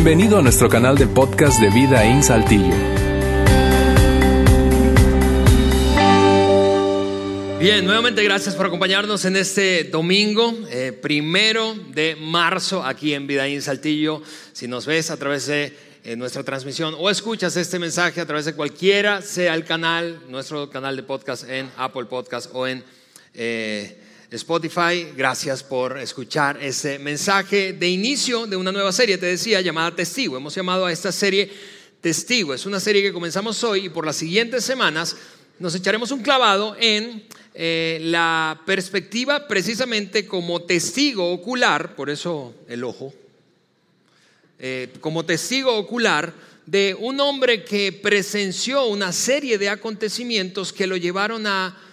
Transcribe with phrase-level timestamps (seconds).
[0.00, 2.72] Bienvenido a nuestro canal de podcast de Vida en Saltillo.
[7.58, 13.60] Bien, nuevamente gracias por acompañarnos en este domingo, eh, primero de marzo, aquí en Vidaín
[13.60, 14.22] Saltillo.
[14.52, 18.44] Si nos ves a través de eh, nuestra transmisión o escuchas este mensaje a través
[18.44, 22.84] de cualquiera sea el canal, nuestro canal de podcast en Apple Podcast o en
[23.34, 23.98] eh,
[24.30, 29.96] Spotify, gracias por escuchar ese mensaje de inicio de una nueva serie, te decía, llamada
[29.96, 30.36] Testigo.
[30.36, 31.50] Hemos llamado a esta serie
[32.02, 32.52] Testigo.
[32.52, 35.16] Es una serie que comenzamos hoy y por las siguientes semanas
[35.58, 42.84] nos echaremos un clavado en eh, la perspectiva precisamente como testigo ocular, por eso el
[42.84, 43.14] ojo,
[44.58, 46.34] eh, como testigo ocular
[46.66, 51.87] de un hombre que presenció una serie de acontecimientos que lo llevaron a,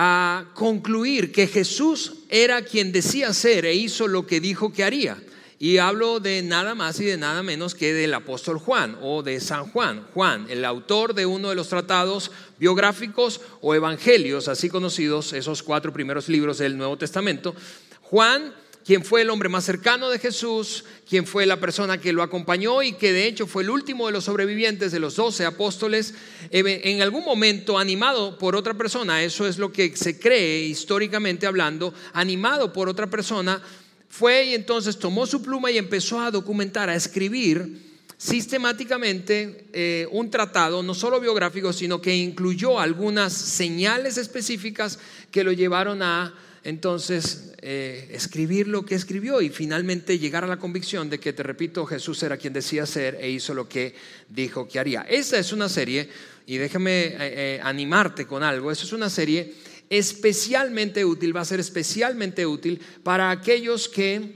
[0.00, 5.18] a concluir que Jesús era quien decía ser e hizo lo que dijo que haría.
[5.58, 9.40] Y hablo de nada más y de nada menos que del apóstol Juan o de
[9.40, 10.06] San Juan.
[10.14, 15.92] Juan, el autor de uno de los tratados biográficos o evangelios, así conocidos, esos cuatro
[15.92, 17.56] primeros libros del Nuevo Testamento.
[18.02, 18.54] Juan,
[18.88, 22.82] quien fue el hombre más cercano de Jesús, quien fue la persona que lo acompañó
[22.82, 26.14] y que de hecho fue el último de los sobrevivientes de los doce apóstoles,
[26.50, 31.92] en algún momento animado por otra persona, eso es lo que se cree históricamente hablando,
[32.14, 33.60] animado por otra persona,
[34.08, 37.82] fue y entonces tomó su pluma y empezó a documentar, a escribir
[38.16, 44.98] sistemáticamente eh, un tratado, no solo biográfico, sino que incluyó algunas señales específicas
[45.30, 46.32] que lo llevaron a
[46.64, 51.42] entonces eh, escribir lo que escribió y finalmente llegar a la convicción de que, te
[51.42, 53.94] repito, Jesús era quien decía ser e hizo lo que
[54.28, 55.02] dijo que haría.
[55.02, 56.08] Esa es una serie,
[56.46, 59.54] y déjame eh, animarte con algo, esa es una serie
[59.90, 64.34] especialmente útil, va a ser especialmente útil para aquellos que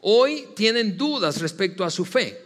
[0.00, 2.43] hoy tienen dudas respecto a su fe.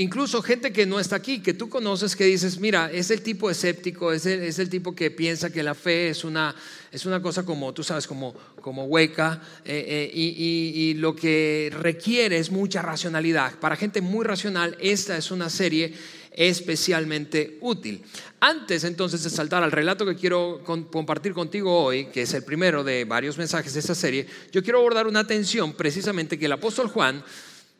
[0.00, 3.50] Incluso gente que no está aquí, que tú conoces, que dices, mira, es el tipo
[3.50, 6.54] escéptico, es el, es el tipo que piensa que la fe es una,
[6.92, 11.72] es una cosa como, tú sabes, como, como hueca, eh, eh, y, y lo que
[11.76, 13.58] requiere es mucha racionalidad.
[13.58, 15.92] Para gente muy racional, esta es una serie
[16.30, 18.00] especialmente útil.
[18.38, 22.84] Antes entonces de saltar al relato que quiero compartir contigo hoy, que es el primero
[22.84, 26.86] de varios mensajes de esta serie, yo quiero abordar una atención precisamente que el apóstol
[26.86, 27.24] Juan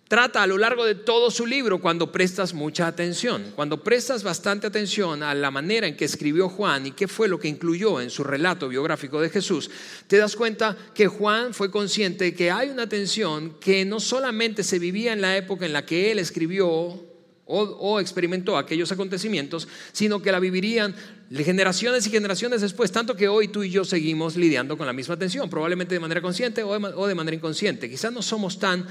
[0.08, 4.66] trata a lo largo de todo su libro cuando prestas mucha atención, cuando prestas bastante
[4.66, 8.08] atención a la manera en que escribió Juan y qué fue lo que incluyó en
[8.08, 9.70] su relato biográfico de Jesús,
[10.06, 14.78] te das cuenta que Juan fue consciente que hay una tensión que no solamente se
[14.78, 17.06] vivía en la época en la que él escribió
[17.50, 20.94] o, experimentó aquellos acontecimientos, sino que la vivirían
[21.30, 25.16] generaciones y generaciones después, tanto que hoy tú y yo seguimos lidiando con la misma
[25.16, 27.88] tensión, probablemente de manera consciente o de manera inconsciente.
[27.88, 28.86] Quizás no somos tan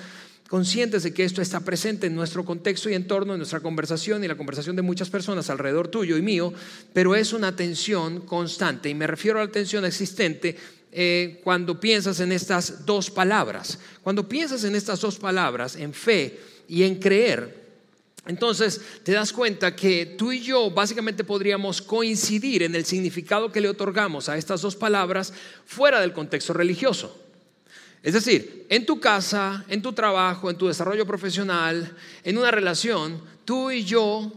[0.48, 4.28] conscientes de que esto está presente en nuestro contexto y entorno, en nuestra conversación y
[4.28, 6.54] la conversación de muchas personas alrededor tuyo y mío,
[6.94, 10.56] pero es una tensión constante y me refiero a la tensión existente
[10.92, 13.78] eh, cuando piensas en estas dos palabras.
[14.02, 17.68] Cuando piensas en estas dos palabras, en fe y en creer,
[18.26, 23.62] entonces te das cuenta que tú y yo básicamente podríamos coincidir en el significado que
[23.62, 25.34] le otorgamos a estas dos palabras
[25.66, 27.27] fuera del contexto religioso.
[28.08, 33.22] Es decir, en tu casa, en tu trabajo, en tu desarrollo profesional, en una relación,
[33.44, 34.32] tú y yo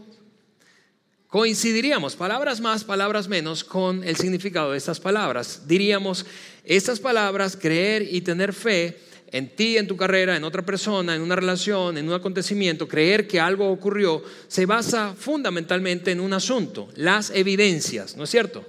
[1.27, 5.61] coincidiríamos, palabras más, palabras menos, con el significado de estas palabras.
[5.67, 6.25] Diríamos,
[6.65, 8.99] estas palabras, creer y tener fe,
[9.31, 13.25] en ti, en tu carrera, en otra persona, en una relación, en un acontecimiento, creer
[13.25, 18.65] que algo ocurrió, se basa fundamentalmente en un asunto, las evidencias, ¿no es cierto?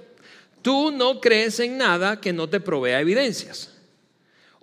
[0.61, 3.72] Tú no crees en nada que no te provea evidencias,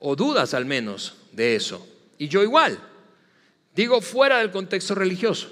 [0.01, 1.87] o dudas al menos de eso.
[2.19, 2.79] Y yo igual,
[3.75, 5.49] digo fuera del contexto religioso,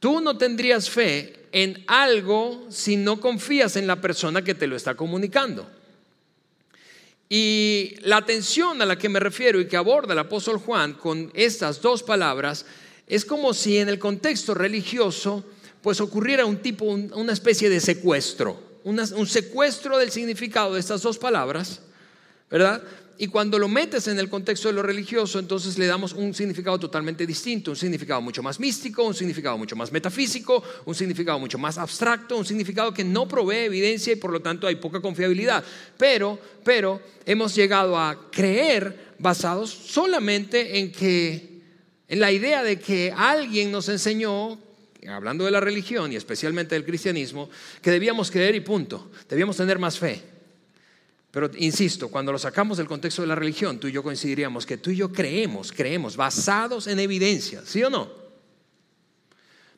[0.00, 4.76] tú no tendrías fe en algo si no confías en la persona que te lo
[4.76, 5.68] está comunicando.
[7.28, 11.30] Y la atención a la que me refiero y que aborda el apóstol Juan con
[11.34, 12.66] estas dos palabras
[13.06, 15.44] es como si en el contexto religioso
[15.80, 21.18] pues ocurriera un tipo, una especie de secuestro, un secuestro del significado de estas dos
[21.18, 21.80] palabras,
[22.50, 22.82] ¿verdad?
[23.18, 26.78] Y cuando lo metes en el contexto de lo religioso, entonces le damos un significado
[26.78, 31.58] totalmente distinto, un significado mucho más místico, un significado mucho más metafísico, un significado mucho
[31.58, 35.62] más abstracto, un significado que no provee evidencia y por lo tanto hay poca confiabilidad.
[35.96, 41.60] Pero, pero hemos llegado a creer basados solamente en que
[42.08, 44.58] en la idea de que alguien nos enseñó
[45.08, 47.50] hablando de la religión y especialmente del cristianismo,
[47.80, 50.31] que debíamos creer y punto, debíamos tener más fe.
[51.32, 54.76] Pero insisto, cuando lo sacamos del contexto de la religión, tú y yo coincidiríamos que
[54.76, 58.10] tú y yo creemos, creemos, basados en evidencia, ¿sí o no?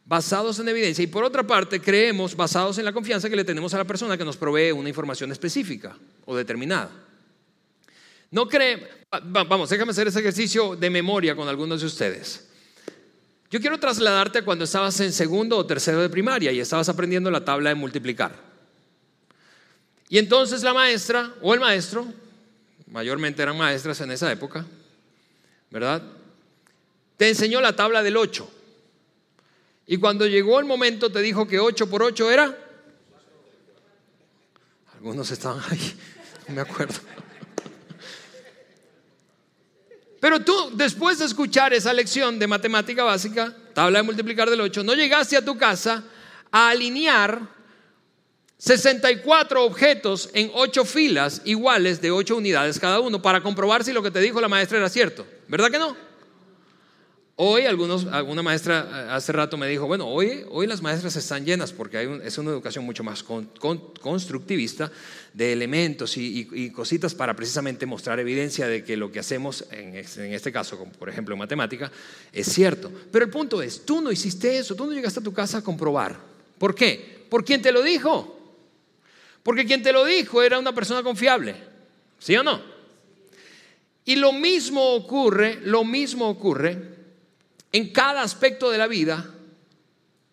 [0.05, 1.05] Basados en evidencia.
[1.05, 4.19] Y por otra parte, creemos basados en la confianza que le tenemos a la persona
[4.19, 6.91] que nos provee una información específica o determinada.
[8.33, 8.89] No cree,
[9.23, 12.49] vamos, déjame hacer ese ejercicio de memoria con algunos de ustedes.
[13.49, 17.31] Yo quiero trasladarte a cuando estabas en segundo o tercero de primaria y estabas aprendiendo
[17.31, 18.54] la tabla de multiplicar.
[20.15, 22.07] Y entonces la maestra o el maestro,
[22.87, 24.65] mayormente eran maestras en esa época,
[25.73, 26.05] ¿verdad?
[27.17, 28.49] Te enseñó la tabla del 8.
[29.89, 32.57] Y cuando llegó el momento te dijo que 8 por 8 era...
[34.95, 35.97] Algunos estaban ahí,
[36.47, 37.01] no me acuerdo.
[40.21, 44.85] Pero tú, después de escuchar esa lección de matemática básica, tabla de multiplicar del 8,
[44.85, 46.05] no llegaste a tu casa
[46.53, 47.54] a alinear
[48.65, 54.03] 64 objetos en 8 filas iguales de 8 unidades cada uno para comprobar si lo
[54.03, 55.27] que te dijo la maestra era cierto.
[55.49, 55.95] ¿Verdad que no?
[57.37, 61.45] Hoy algunos, alguna maestra eh, hace rato me dijo, bueno, hoy, hoy las maestras están
[61.45, 64.91] llenas porque es una educación mucho más constructivista
[65.35, 70.51] de elementos y, cositas para precisamente mostrar evidencia de que lo que hacemos, en, este
[70.51, 71.93] caso, por ejemplo en matemática,
[72.33, 72.91] es cierto.
[73.13, 75.63] Pero el punto es, tú no hiciste eso, tú no llegaste a tu casa a
[75.63, 76.19] comprobar.
[76.57, 77.27] ¿Por qué?
[77.29, 78.41] ¿Por quién te lo dijo?
[79.45, 81.55] Porque quien te lo dijo era una persona confiable.
[82.19, 82.61] ¿Sí o no?
[84.05, 86.95] Y lo mismo ocurre, lo mismo ocurre
[87.75, 89.29] en cada aspecto de la vida,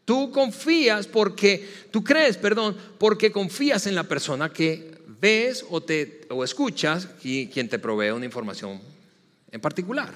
[0.05, 6.27] tú confías porque, tú crees, perdón, porque confías en la persona que ves o, te,
[6.29, 8.79] o escuchas y quien te provee una información
[9.51, 10.13] en particular.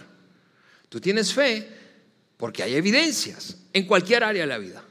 [0.87, 1.67] Tú tienes fe
[2.37, 4.84] porque hay evidencias en cualquier área de la vida.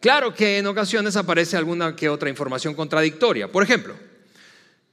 [0.00, 3.50] Claro que en ocasiones aparece alguna que otra información contradictoria.
[3.50, 3.96] Por ejemplo,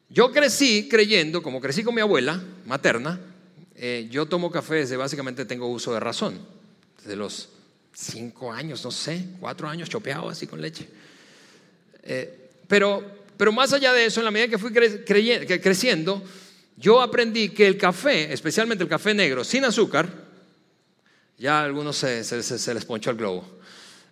[0.09, 3.19] yo crecí creyendo, como crecí con mi abuela materna,
[3.75, 6.39] eh, yo tomo café desde básicamente tengo uso de razón,
[6.97, 7.49] desde los
[7.93, 10.87] cinco años, no sé, cuatro años chopeado así con leche.
[12.01, 13.03] Eh, pero,
[13.37, 16.23] pero más allá de eso, en la medida que fui creciendo,
[16.77, 20.09] yo aprendí que el café, especialmente el café negro, sin azúcar,
[21.37, 23.55] ya a algunos se, se les ponchó el globo.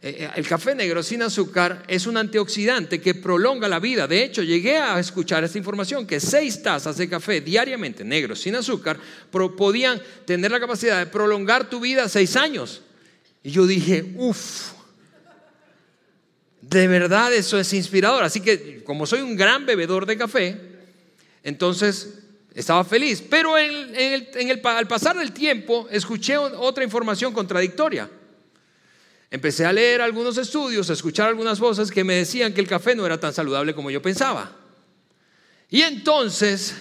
[0.06, 4.06] Eh, eh, el café negro sin azúcar es un antioxidante que prolonga la vida.
[4.06, 8.54] De hecho, llegué a escuchar esta información que seis tazas de café diariamente negro sin
[8.58, 9.00] azúcar
[9.32, 12.82] podían tener la capacidad de prolongar tu vida seis años.
[13.44, 14.74] Y yo dije, uff,
[16.60, 18.26] de verdad eso es inspirador.
[18.26, 20.58] Así que como soy un gran bebedor de café,
[21.44, 22.16] entonces
[22.54, 23.24] estaba feliz.
[23.30, 28.10] Pero al pasar del tiempo escuché otra información contradictoria.
[29.34, 32.94] Empecé a leer algunos estudios, a escuchar algunas voces que me decían que el café
[32.94, 34.52] no era tan saludable como yo pensaba.
[35.72, 36.76] Y entonces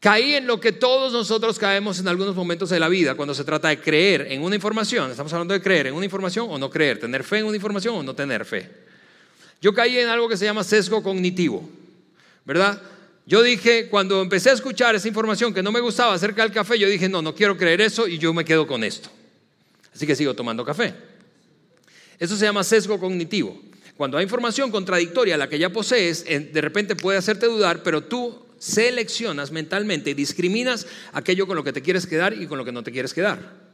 [0.00, 3.44] caí en lo que todos nosotros caemos en algunos momentos de la vida cuando se
[3.44, 5.10] trata de creer en una información.
[5.10, 7.96] Estamos hablando de creer en una información o no creer, tener fe en una información
[7.96, 8.70] o no tener fe.
[9.60, 11.68] Yo caí en algo que se llama sesgo cognitivo,
[12.46, 12.80] ¿verdad?
[13.26, 16.78] Yo dije, cuando empecé a escuchar esa información que no me gustaba acerca del café,
[16.78, 19.10] yo dije, no, no quiero creer eso y yo me quedo con esto.
[19.94, 21.05] Así que sigo tomando café.
[22.18, 23.60] Eso se llama sesgo cognitivo.
[23.96, 28.04] Cuando hay información contradictoria a la que ya posees, de repente puede hacerte dudar, pero
[28.04, 32.64] tú seleccionas mentalmente y discriminas aquello con lo que te quieres quedar y con lo
[32.64, 33.66] que no te quieres quedar.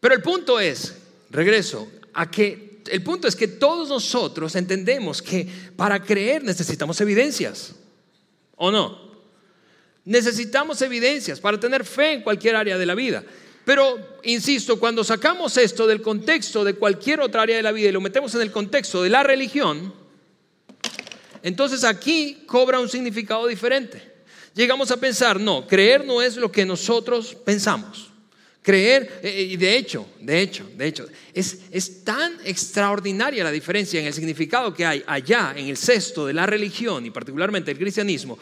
[0.00, 0.94] Pero el punto es,
[1.30, 7.74] regreso, a que el punto es que todos nosotros entendemos que para creer necesitamos evidencias.
[8.56, 9.06] ¿O no?
[10.04, 13.24] Necesitamos evidencias para tener fe en cualquier área de la vida.
[13.66, 17.92] Pero, insisto, cuando sacamos esto del contexto de cualquier otra área de la vida y
[17.92, 19.92] lo metemos en el contexto de la religión,
[21.42, 24.00] entonces aquí cobra un significado diferente.
[24.54, 28.12] Llegamos a pensar, no, creer no es lo que nosotros pensamos.
[28.62, 33.50] Creer, eh, eh, y de hecho, de hecho, de hecho, es, es tan extraordinaria la
[33.50, 37.72] diferencia en el significado que hay allá en el cesto de la religión y particularmente
[37.72, 38.38] el cristianismo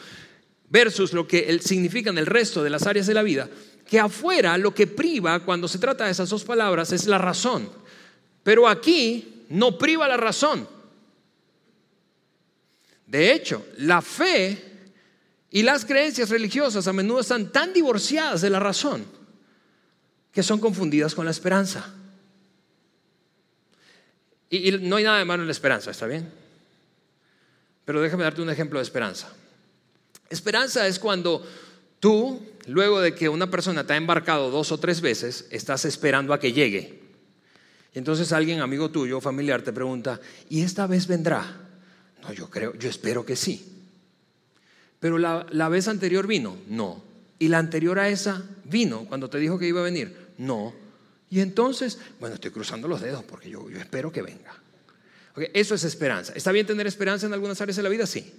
[0.69, 3.49] versus lo que significa en el resto de las áreas de la vida,
[3.85, 7.69] que afuera lo que priva cuando se trata de esas dos palabras es la razón.
[8.43, 10.67] Pero aquí no priva la razón.
[13.05, 14.75] De hecho, la fe
[15.51, 19.05] y las creencias religiosas a menudo están tan divorciadas de la razón
[20.31, 21.93] que son confundidas con la esperanza.
[24.49, 26.29] Y, no hay nada de malo en la esperanza, ¿está bien?
[27.85, 29.31] Pero déjame darte un ejemplo de esperanza.
[30.29, 31.45] Esperanza es cuando
[32.05, 36.35] tú luego de que una persona te ha embarcado dos o tres veces, estás esperando
[36.35, 37.01] a que llegue.
[37.95, 41.67] Entonces alguien, amigo tuyo, familiar, te pregunta, ¿y esta vez vendrá?
[42.21, 43.87] No, yo creo, yo espero que sí.
[44.99, 47.03] Pero la, la vez anterior vino, no.
[47.39, 50.75] Y la anterior a esa vino cuando te dijo que iba a venir, no.
[51.31, 54.53] Y entonces, bueno, estoy cruzando los dedos porque yo, yo espero que venga.
[55.55, 56.33] eso es esperanza.
[56.35, 58.05] ¿Está bien tener esperanza en algunas áreas de la vida?
[58.05, 58.31] Sí.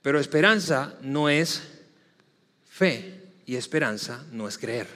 [0.00, 1.73] Pero esperanza no es
[2.74, 4.88] fe y esperanza no es creer.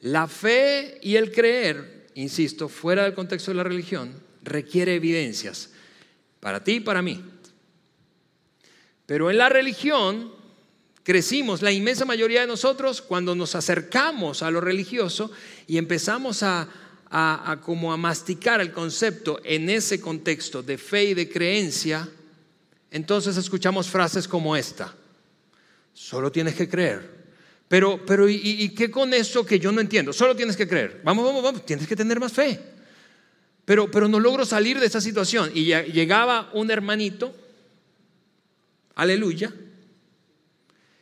[0.00, 4.12] La fe y el creer, insisto, fuera del contexto de la religión,
[4.42, 5.70] requiere evidencias
[6.40, 7.24] para ti y para mí.
[9.06, 10.32] Pero en la religión
[11.04, 15.30] crecimos, la inmensa mayoría de nosotros, cuando nos acercamos a lo religioso
[15.68, 16.68] y empezamos a,
[17.62, 22.08] como a masticar el concepto en ese contexto de fe y de creencia,
[22.94, 24.94] entonces escuchamos frases como esta.
[25.92, 27.24] Solo tienes que creer.
[27.66, 30.12] Pero, pero ¿y, ¿y, qué con eso que yo no entiendo?
[30.12, 31.00] Solo tienes que creer.
[31.02, 32.60] Vamos, vamos, vamos, tienes que tener más fe.
[33.64, 35.50] Pero, pero no logro salir de esa situación.
[35.52, 37.34] Y llegaba un hermanito,
[38.94, 39.52] aleluya,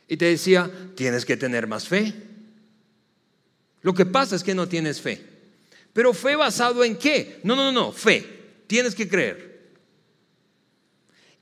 [0.07, 2.11] y te decía, tienes que tener más fe.
[3.83, 5.23] Lo que pasa es que no tienes fe.
[5.93, 7.39] Pero fe basado en qué?
[7.43, 8.25] No, no, no, fe.
[8.65, 9.52] Tienes que creer.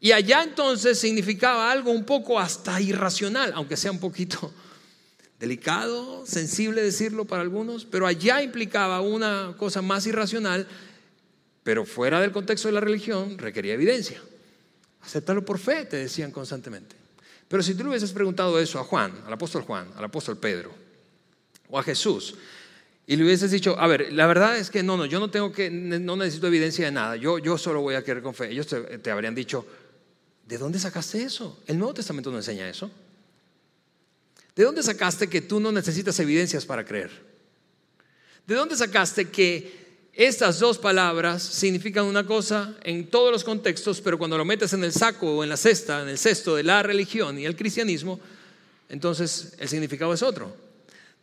[0.01, 4.51] Y allá entonces significaba algo un poco hasta irracional, aunque sea un poquito
[5.39, 10.67] delicado, sensible decirlo para algunos, pero allá implicaba una cosa más irracional,
[11.63, 14.19] pero fuera del contexto de la religión requería evidencia.
[15.01, 16.95] Aceptarlo por fe, te decían constantemente.
[17.47, 20.73] Pero si tú le hubieses preguntado eso a Juan, al apóstol Juan, al apóstol Pedro,
[21.69, 22.35] o a Jesús,
[23.07, 25.51] y le hubieses dicho, a ver, la verdad es que no, no, yo no tengo
[25.51, 28.51] que, no necesito evidencia de nada, yo, yo solo voy a querer con fe.
[28.51, 29.65] Ellos te, habrían dicho,
[30.51, 31.57] ¿de dónde sacaste eso?
[31.65, 32.91] El Nuevo Testamento no enseña eso.
[34.53, 37.09] ¿De dónde sacaste que tú no necesitas evidencias para creer?
[38.45, 44.17] ¿De dónde sacaste que estas dos palabras significan una cosa en todos los contextos, pero
[44.17, 46.83] cuando lo metes en el saco o en la cesta, en el cesto de la
[46.83, 48.19] religión y el cristianismo,
[48.89, 50.53] entonces el significado es otro.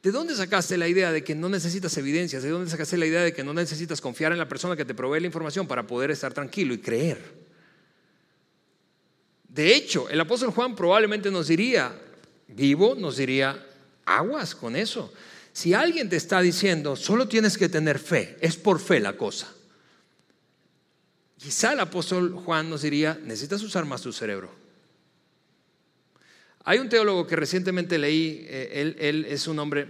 [0.03, 2.43] ¿De dónde sacaste la idea de que no necesitas evidencias?
[2.43, 4.95] ¿De dónde sacaste la idea de que no necesitas confiar en la persona que te
[4.95, 7.38] provee la información para poder estar tranquilo y creer?
[9.59, 11.93] De hecho, el apóstol Juan probablemente nos diría,
[12.47, 13.67] vivo, nos diría,
[14.05, 15.13] aguas con eso.
[15.53, 19.53] Si alguien te está diciendo, solo tienes que tener fe, es por fe la cosa.
[21.39, 24.49] Quizá el apóstol Juan nos diría, necesitas usar más tu cerebro.
[26.63, 29.89] Hay un teólogo que recientemente leí, eh, él, es un hombre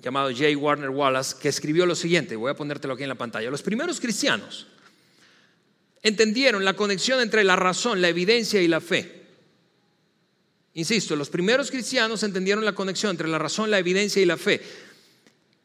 [0.00, 0.56] llamado J.
[0.56, 3.50] Warner Wallace, que escribió lo siguiente, voy a ponértelo aquí en la pantalla.
[3.50, 4.68] Los primeros cristianos
[6.04, 9.24] entendieron la conexión entre la razón, la evidencia y la fe.
[10.74, 14.60] Insisto, los primeros cristianos entendieron la conexión entre la razón, la evidencia y la fe.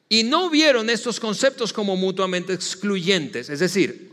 [0.08, 3.50] Y no vieron estos conceptos como mutuamente excluyentes.
[3.50, 4.12] Es decir,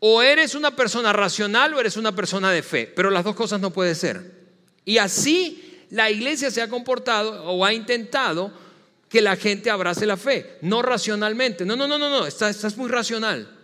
[0.00, 3.60] o eres una persona racional o eres una persona de fe, pero las dos cosas
[3.60, 4.32] no pueden ser.
[4.84, 8.50] Y así la iglesia se ha comportado o ha intentado
[9.10, 11.66] que la gente abrace la fe, no racionalmente.
[11.66, 13.55] No, no, no, no, no, estás, estás muy racional.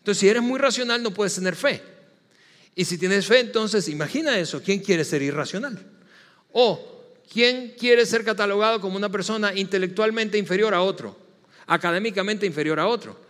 [0.00, 1.82] Entonces, si eres muy racional, no puedes tener fe.
[2.74, 4.62] Y si tienes fe, entonces imagina eso.
[4.62, 5.78] ¿Quién quiere ser irracional?
[6.52, 11.16] O, ¿quién quiere ser catalogado como una persona intelectualmente inferior a otro?
[11.66, 13.20] Académicamente inferior a otro.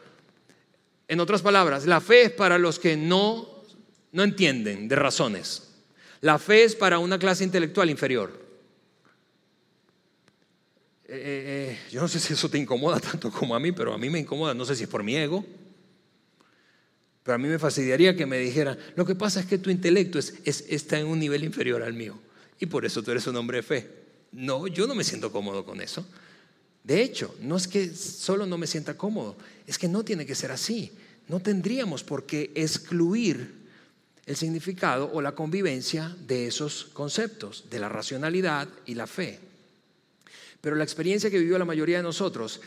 [1.08, 3.64] En otras palabras, la fe es para los que no,
[4.12, 5.68] no entienden de razones.
[6.20, 8.30] La fe es para una clase intelectual inferior.
[11.08, 13.92] Eh, eh, eh, yo no sé si eso te incomoda tanto como a mí, pero
[13.92, 14.54] a mí me incomoda.
[14.54, 15.44] No sé si es por mi ego.
[17.30, 20.18] Pero a mí me fastidiaría que me dijeran, lo que pasa es que tu intelecto
[20.18, 22.18] está en un nivel inferior al mío
[22.58, 23.88] y por eso tú eres un hombre de fe.
[24.32, 26.04] No, yo no me siento cómodo con eso.
[26.82, 30.34] De hecho, no es que solo no me sienta cómodo, es que no tiene que
[30.34, 30.90] ser así.
[31.28, 33.54] No tendríamos por qué excluir
[34.26, 39.38] el significado o la convivencia de esos conceptos, de la racionalidad y la fe.
[40.60, 42.60] Pero la experiencia que vivió la mayoría de nosotros,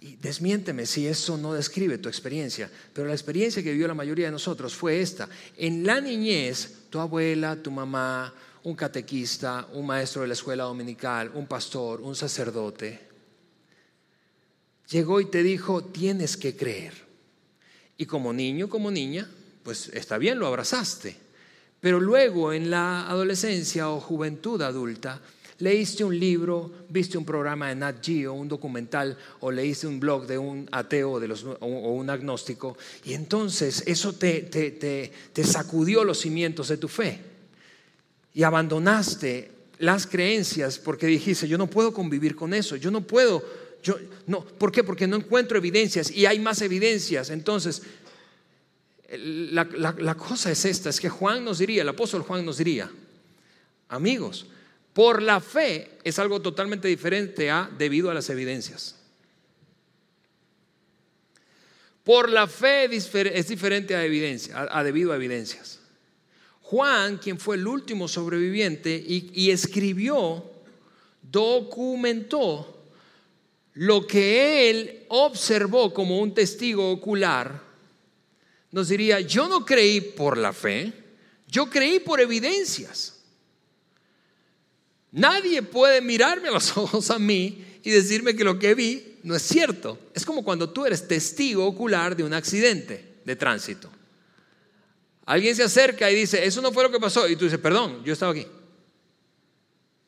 [0.00, 4.26] y desmiénteme si eso no describe tu experiencia, pero la experiencia que vivió la mayoría
[4.26, 5.28] de nosotros fue esta.
[5.56, 11.32] En la niñez, tu abuela, tu mamá, un catequista, un maestro de la escuela dominical,
[11.34, 13.00] un pastor, un sacerdote,
[14.88, 16.94] llegó y te dijo, tienes que creer.
[17.96, 19.28] Y como niño, como niña,
[19.64, 21.16] pues está bien, lo abrazaste.
[21.80, 25.20] Pero luego en la adolescencia o juventud adulta,
[25.58, 30.26] leíste un libro, viste un programa de Nat Geo, un documental, o leíste un blog
[30.26, 31.20] de un ateo
[31.60, 37.20] o un agnóstico, y entonces eso te, te sacudió los cimientos de tu fe
[38.34, 43.44] y abandonaste las creencias porque dijiste, yo no puedo convivir con eso, yo no puedo,
[43.82, 43.96] yo
[44.26, 44.84] no, ¿por qué?
[44.84, 47.30] Porque no encuentro evidencias y hay más evidencias.
[47.30, 47.82] Entonces,
[49.10, 49.64] la,
[49.98, 52.90] la cosa es esta, es que Juan nos diría, el apóstol Juan nos diría,
[53.88, 54.46] amigos,
[54.98, 58.96] por la fe es algo totalmente diferente a debido a las evidencias.
[62.02, 65.78] Por la fe es diferente a, evidencia, a, debido a evidencias.
[66.62, 70.50] Juan, quien fue el último sobreviviente y, y escribió,
[71.22, 72.82] documentó
[73.74, 77.62] lo que él observó como un testigo ocular,
[78.72, 80.92] nos diría, yo no creí por la fe,
[81.46, 83.17] yo creí por evidencias.
[85.12, 89.34] Nadie puede mirarme a los ojos a mí y decirme que lo que vi no
[89.34, 89.98] es cierto.
[90.14, 93.90] Es como cuando tú eres testigo ocular de un accidente de tránsito.
[95.26, 97.28] Alguien se acerca y dice, eso no fue lo que pasó.
[97.28, 98.46] Y tú dices, perdón, yo estaba aquí.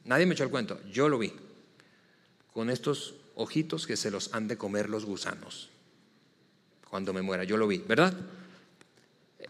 [0.04, 1.33] Nadie me echó el cuento, yo lo vi.
[2.52, 5.69] Con estos ojitos que se los han de comer los gusanos.
[6.88, 8.14] Cuando me muera, yo lo vi, ¿verdad?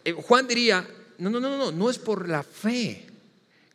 [0.03, 3.10] Eh, Juan diría, no, no, no, no, no es por la fe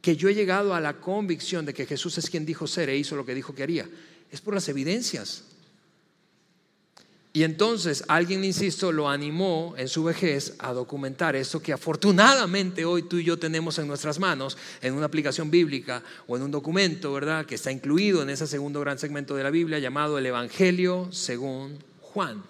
[0.06, 2.96] que yo he llegado a la convicción de que Jesús es quien dijo ser e
[2.96, 3.88] hizo lo que dijo que haría.
[4.30, 5.42] Es por las evidencias.
[7.32, 13.02] Y entonces alguien, insisto, lo animó en su vejez a documentar esto que afortunadamente hoy
[13.02, 17.12] tú y yo tenemos en nuestras manos, en una aplicación bíblica o en un documento,
[17.12, 17.44] ¿verdad?
[17.44, 21.80] Que está incluido en ese segundo gran segmento de la Biblia llamado el Evangelio según
[22.00, 22.44] Juan.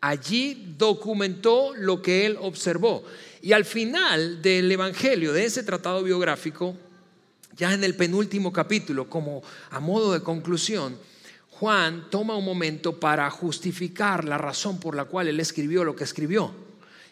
[0.00, 3.02] Allí documentó lo que él observó.
[3.44, 6.74] Y al final del Evangelio, de ese tratado biográfico,
[7.54, 10.96] ya en el penúltimo capítulo, como a modo de conclusión,
[11.50, 16.04] Juan toma un momento para justificar la razón por la cual él escribió lo que
[16.04, 16.54] escribió.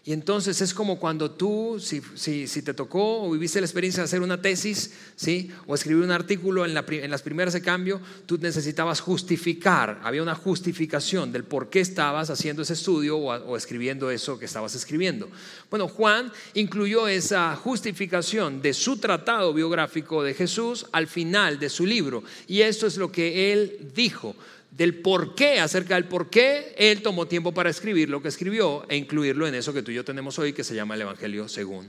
[0.05, 4.07] Y entonces es como cuando tú, si, si, te tocó o viviste la experiencia de
[4.07, 5.53] hacer una tesis, ¿sí?
[5.69, 11.31] o escribir un artículo en, las primeras de cambio, tú necesitabas justificar, había una justificación
[11.31, 15.29] del por qué estabas haciendo ese estudio o, o escribiendo eso que estabas escribiendo.
[15.71, 21.87] Bueno, Juan incluyó esa justificación de su tratado biográfico de Jesús al final de su
[21.87, 22.25] libro.
[22.49, 24.35] Y esto es lo que él dijo
[24.73, 28.87] del por qué, acerca del por qué él tomó tiempo para escribir lo que escribió
[28.89, 31.47] e incluirlo en eso que tú y yo tenemos hoy que se llama el Evangelio
[31.47, 31.89] según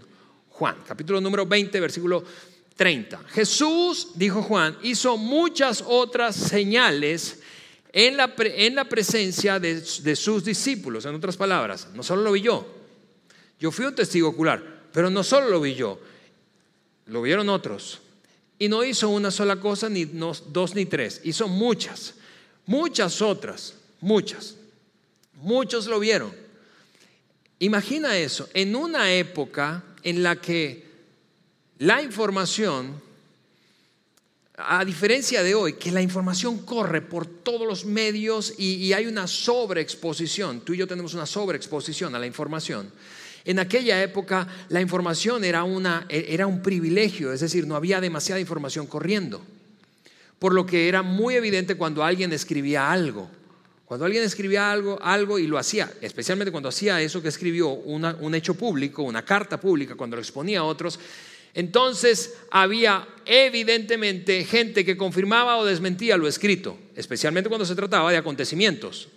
[0.49, 0.75] Juan.
[0.85, 2.25] Capítulo número 20, versículo
[2.75, 3.23] 30.
[3.29, 7.39] Jesús, dijo Juan, hizo muchas otras señales
[7.93, 11.05] en la, en la presencia de, de sus discípulos.
[11.05, 12.67] En otras palabras, no solo lo vi yo,
[13.61, 16.01] yo fui un testigo ocular, pero no solo lo vi yo,
[17.05, 18.01] lo vieron otros.
[18.59, 22.15] Y no hizo una sola cosa, ni dos ni tres, hizo muchas.
[22.65, 24.55] Muchas otras, muchas.
[25.41, 26.33] Muchos lo vieron.
[27.59, 30.85] Imagina eso, en una época en la que
[31.79, 33.01] la información,
[34.57, 39.27] a diferencia de hoy, que la información corre por todos los medios y, hay una
[39.27, 42.91] sobreexposición, tú y yo tenemos una sobreexposición a la información.
[43.45, 48.39] En aquella época la información era, una, era un privilegio, es decir, no había demasiada
[48.39, 49.41] información corriendo
[50.43, 53.31] por lo que era muy evidente cuando alguien escribía algo.
[53.85, 58.35] Cuando alguien escribía algo, algo y lo hacía, especialmente cuando hacía eso que escribió, un
[58.35, 60.99] hecho público, una carta pública, cuando lo exponía a otros,
[61.53, 68.17] entonces había evidentemente gente que confirmaba o desmentía lo escrito, especialmente cuando se trataba de
[68.17, 69.07] acontecimientos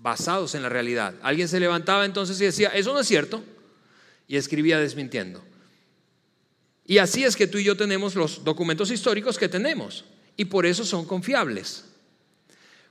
[0.00, 1.14] basados en la realidad.
[1.20, 3.44] Alguien se levantaba entonces y decía, eso no es cierto,
[4.26, 5.44] y escribía desmintiendo.
[6.86, 10.06] Y así es que tú y yo tenemos los documentos históricos que tenemos
[10.38, 11.84] y por eso son confiables.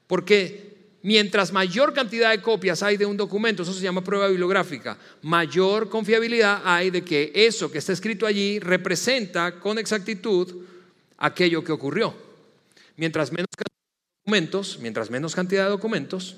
[0.05, 4.97] Porque mientras mayor cantidad de copias hay de un documento, eso se llama prueba bibliográfica,
[5.21, 10.65] mayor confiabilidad hay de que eso que está escrito allí representa con exactitud
[11.17, 12.13] aquello que ocurrió.
[12.97, 13.47] Mientras menos
[14.25, 16.35] documentos, mientras menos cantidad de documentos,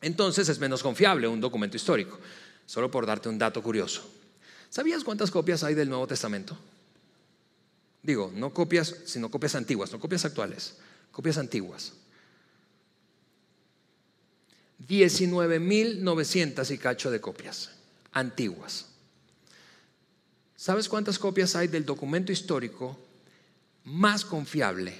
[0.00, 2.18] entonces es menos confiable un documento histórico.
[2.64, 4.08] Solo por darte un dato curioso.
[4.70, 6.56] ¿Sabías cuántas copias hay del Nuevo Testamento?
[8.02, 10.76] Digo, no copias, sino copias antiguas, no copias actuales,
[11.12, 11.92] copias antiguas.
[14.88, 17.70] 19.900 y cacho de copias
[18.12, 18.86] antiguas.
[20.56, 22.98] ¿Sabes cuántas copias hay del documento histórico
[23.84, 24.94] más confiable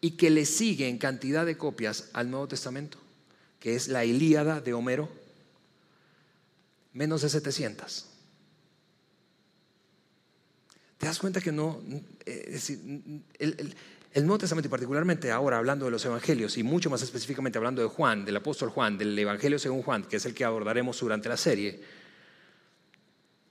[0.00, 2.98] y que le sigue en cantidad de copias al Nuevo Testamento?
[3.58, 5.10] Que es la Ilíada de Homero.
[6.92, 8.09] Menos de 700.
[11.00, 11.80] Te das cuenta que no,
[12.26, 12.60] eh,
[13.38, 17.80] el, Nuevo Testamento y particularmente ahora hablando de los evangelios y mucho más específicamente hablando
[17.80, 21.30] de Juan, del apóstol Juan, del Evangelio según Juan, que es el que abordaremos durante
[21.30, 21.80] la serie,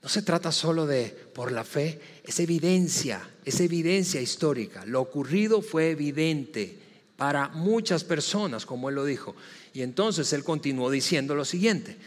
[0.04, 4.86] no se trata solo de por la fe, es evidencia, es evidencia histórica.
[4.86, 6.78] Lo ocurrido fue evidente
[7.18, 9.36] para muchas personas, como él lo dijo.
[9.74, 11.98] Y entonces él continuó diciendo lo siguiente,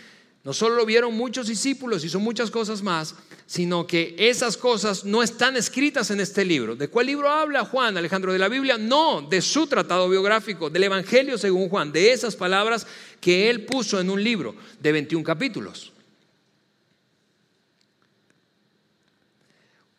[0.45, 3.15] No solo lo vieron muchos discípulos, hizo muchas cosas más,
[3.47, 6.75] sino que esas cosas no están escritas en este libro.
[6.75, 8.33] ¿De cuál libro habla Juan, Alejandro?
[8.33, 8.77] ¿De la Biblia?
[8.77, 12.89] No, de su tratado biográfico, del Evangelio según Juan, de esas palabras
[13.21, 15.93] que él puso en un libro de 21 capítulos.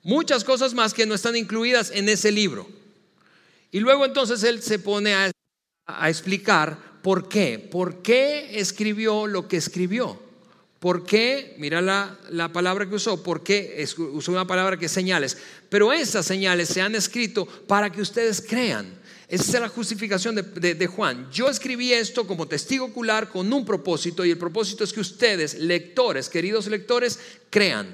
[0.01, 2.67] Muchas cosas más que no están incluidas en ese libro.
[3.71, 5.31] Y luego entonces él se pone a,
[5.85, 10.32] a explicar por qué, por qué escribió lo que escribió.
[10.83, 11.55] ¿Por qué?
[11.59, 13.23] Mira la, palabra que usó.
[13.23, 13.87] ¿Por qué?
[14.11, 15.37] Usó una palabra que es señales.
[15.69, 18.93] Pero esas señales se han escrito para que ustedes crean.
[19.29, 21.31] Esa es la justificación de, de, Juan.
[21.31, 25.53] Yo escribí esto como testigo ocular con un propósito y el propósito es que ustedes,
[25.57, 27.17] lectores, queridos lectores,
[27.49, 27.87] crean.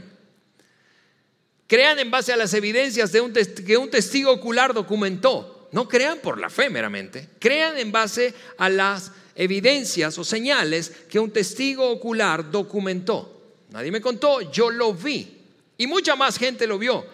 [1.68, 5.70] Crean en base a las evidencias de un que un testigo ocular documentó.
[5.72, 7.30] No crean por la fe meramente.
[7.38, 13.56] Crean en base a las evidencias o señales que un testigo ocular documentó.
[13.72, 15.38] Nadie me contó, yo lo vi.
[15.78, 17.06] Y mucha más gente lo vio,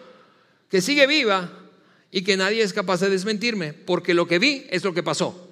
[0.68, 1.70] que sigue viva
[2.10, 5.50] y que nadie es capaz de desmentirme, porque lo que vi es lo que pasó.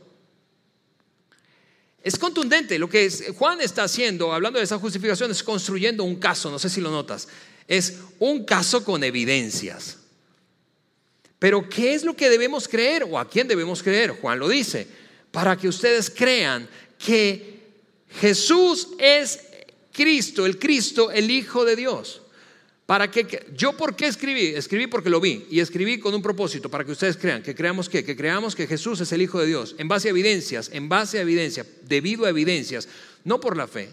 [2.02, 3.08] Es contundente lo que
[3.38, 6.90] Juan está haciendo, hablando de esa justificación, es construyendo un caso, no sé si lo
[6.90, 7.28] notas,
[7.68, 10.00] es un caso con evidencias.
[11.38, 14.10] Pero ¿qué es lo que debemos creer o a quién debemos creer?
[14.20, 15.03] Juan lo dice
[15.34, 16.70] para que ustedes crean
[17.04, 17.60] que
[18.22, 19.40] Jesús es
[19.92, 22.22] Cristo, el Cristo, el Hijo de Dios.
[22.86, 24.50] Para que yo por qué escribí?
[24.50, 27.90] Escribí porque lo vi y escribí con un propósito para que ustedes crean, que creamos
[27.90, 30.88] que que creamos que Jesús es el Hijo de Dios, en base a evidencias, en
[30.88, 32.88] base a evidencias, debido a evidencias,
[33.24, 33.90] no por la fe.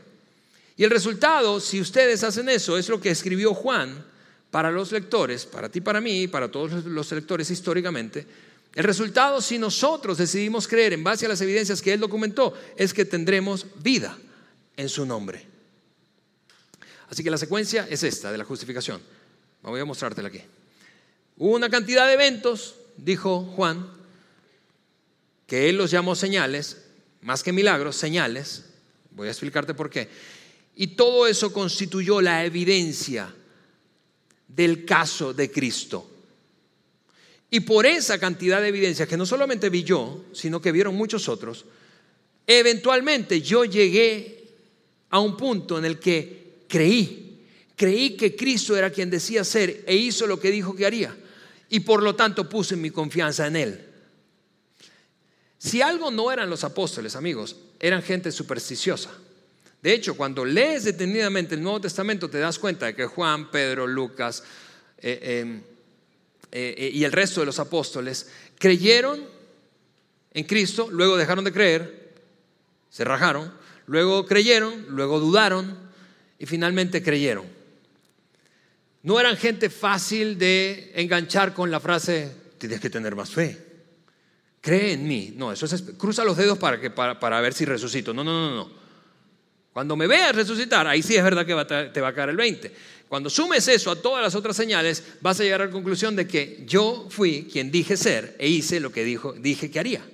[0.77, 4.05] Y el resultado, si ustedes hacen eso, es lo que escribió Juan
[4.51, 8.27] para los lectores, para ti, para mí, para todos los lectores históricamente,
[8.75, 12.95] el resultado, si nosotros decidimos creer en base a las evidencias que Él documentó, es
[12.95, 14.17] que tendremos vida
[14.77, 15.45] en su nombre.
[17.09, 19.01] Así que la secuencia es esta de la justificación.
[19.63, 20.41] Voy a mostrártela aquí.
[21.37, 23.91] Hubo una cantidad de eventos, dijo Juan,
[25.47, 26.85] que Él los llamó señales,
[27.23, 28.67] más que milagros, señales.
[29.11, 30.09] Voy a explicarte por qué.
[30.77, 33.35] Y todo eso constituyó la evidencia
[34.47, 36.09] del caso de Cristo.
[37.51, 41.29] Y por esa cantidad de evidencias que no solamente vi yo, sino que vieron muchos
[41.29, 41.65] otros,
[42.47, 44.45] eventualmente yo llegué
[45.11, 49.97] a un punto en el que creí, creí que Cristo era quien decía ser e
[49.97, 51.17] hizo lo que dijo que haría.
[51.69, 53.87] Y por lo tanto puse mi confianza en Él.
[55.59, 59.11] Si algo no eran los apóstoles, amigos, eran gente supersticiosa.
[59.83, 63.87] De hecho, cuando lees detenidamente el Nuevo Testamento, te das cuenta de que Juan, Pedro,
[63.87, 64.43] Lucas,
[64.99, 65.61] eh, eh,
[66.53, 69.25] eh, eh, y el resto de los apóstoles creyeron
[70.33, 72.15] en Cristo, luego dejaron de creer,
[72.89, 73.53] se rajaron,
[73.87, 75.79] luego creyeron, luego dudaron
[76.39, 77.47] y finalmente creyeron.
[79.03, 83.67] No eran gente fácil de enganchar con la frase, tienes que tener más fe.
[84.61, 85.33] Cree en mí.
[85.37, 88.13] No, eso es, cruza los dedos para, que, para, para ver si resucito.
[88.13, 88.80] No, no, no, no.
[89.73, 92.73] Cuando me veas resucitar, ahí sí es verdad que te va a caer el 20.
[93.09, 96.27] Cuando sumes eso a todas las otras señales, vas a llegar a la conclusión de
[96.27, 100.05] que yo fui quien dije ser e hice lo que dijo, dije que haría.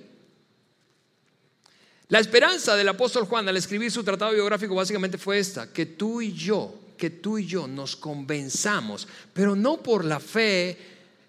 [2.09, 6.21] La esperanza del apóstol Juan al escribir su tratado biográfico básicamente fue esta, que tú
[6.21, 10.77] y yo, que tú y yo nos convenzamos, pero no por la fe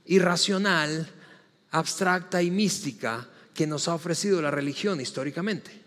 [0.06, 1.06] irracional,
[1.72, 5.77] abstracta y mística que nos ha ofrecido la religión históricamente,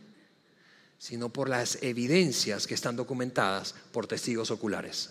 [1.02, 5.10] sino por las evidencias que están documentadas por testigos oculares.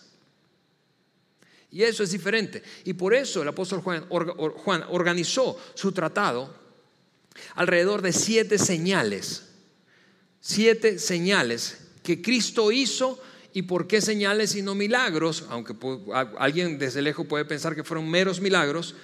[1.72, 2.62] Y eso es diferente.
[2.84, 6.54] Y por eso el apóstol Juan, organizó su tratado
[7.56, 9.48] alrededor de siete señales.
[10.40, 13.20] Siete señales que Cristo hizo
[13.52, 15.46] ¿Y por qué señales y no milagros?
[15.48, 15.74] Aunque
[16.38, 18.94] alguien desde lejos puede pensar que fueron meros milagros,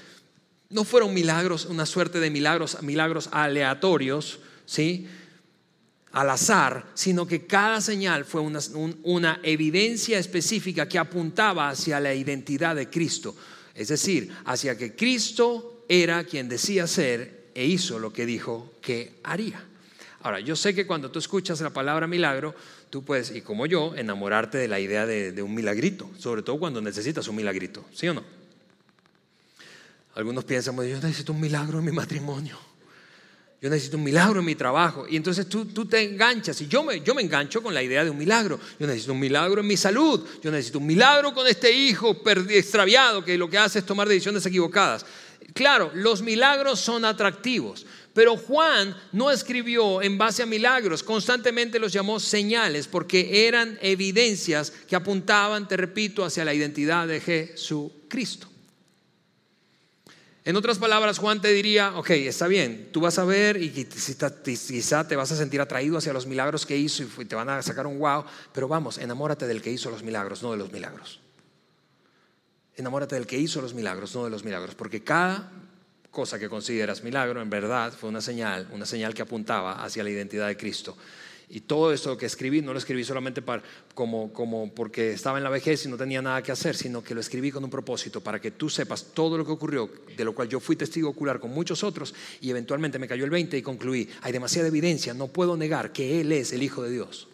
[0.71, 5.09] no fueron milagros, una suerte de milagros, milagros aleatorios, ¿sí?
[6.13, 12.75] Al azar, sino que cada señal fue una, evidencia específica que apuntaba hacia la identidad
[12.77, 13.37] de Cristo,
[13.75, 19.15] es decir, hacia que Cristo era quien decía ser e hizo lo que dijo que
[19.25, 19.63] haría.
[20.23, 22.55] Ahora, yo sé que cuando tú escuchas la palabra milagro,
[22.91, 26.59] tú puedes, y como yo, enamorarte de la idea de, de un milagrito, sobre todo
[26.59, 28.25] cuando necesitas un milagrito, ¿sí o no?
[30.17, 32.59] Algunos piensan, yo necesito un milagro en mi matrimonio.
[33.61, 35.07] Yo necesito un milagro en mi trabajo.
[35.09, 36.61] Y entonces tú, tú te enganchas.
[36.61, 38.61] Y yo me, yo me engancho con la idea de un milagro.
[38.79, 40.27] Yo necesito un milagro en mi salud.
[40.43, 42.17] Yo necesito un milagro con este hijo
[42.51, 45.07] extraviado que lo que hace es tomar decisiones equivocadas.
[45.55, 47.87] Claro, los milagros son atractivos.
[48.13, 54.71] Pero Juan no escribió en base a milagros, constantemente los llamó señales porque eran evidencias
[54.71, 58.49] que apuntaban, te repito, hacia la identidad de Jesucristo.
[60.47, 65.09] En otras palabras, Juan te diría, ok, está bien, tú vas a ver y quizá
[65.09, 67.85] te vas a sentir atraído hacia los milagros que hizo y te van a sacar
[67.85, 71.19] un wow, pero vamos, enamórate del que hizo los milagros, no de los milagros.
[72.77, 75.51] Enamórate del que hizo los milagros, no de los milagros, porque cada
[76.13, 80.11] cosa que consideras milagro en verdad fue una señal, una señal que apuntaba hacia la
[80.11, 80.97] identidad de Cristo.
[81.49, 83.41] Y todo esto que escribí no lo escribí solamente
[83.95, 87.21] como porque estaba en la vejez y no tenía nada que hacer, sino que lo
[87.21, 90.49] escribí con un propósito, para que tú sepas todo lo que ocurrió, de lo cual
[90.49, 94.09] yo fui testigo ocular con muchos otros, y eventualmente me cayó el 20 y concluí,
[94.23, 97.29] hay demasiada evidencia, no puedo negar que Él es el Hijo de Dios.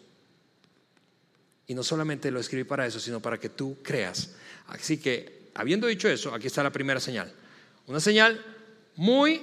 [1.65, 4.35] Y no solamente lo escribí para eso, sino para que tú creas.
[4.67, 7.33] Así que, habiendo dicho eso, aquí está la primera señal.
[7.87, 8.45] Una señal
[8.95, 9.41] muy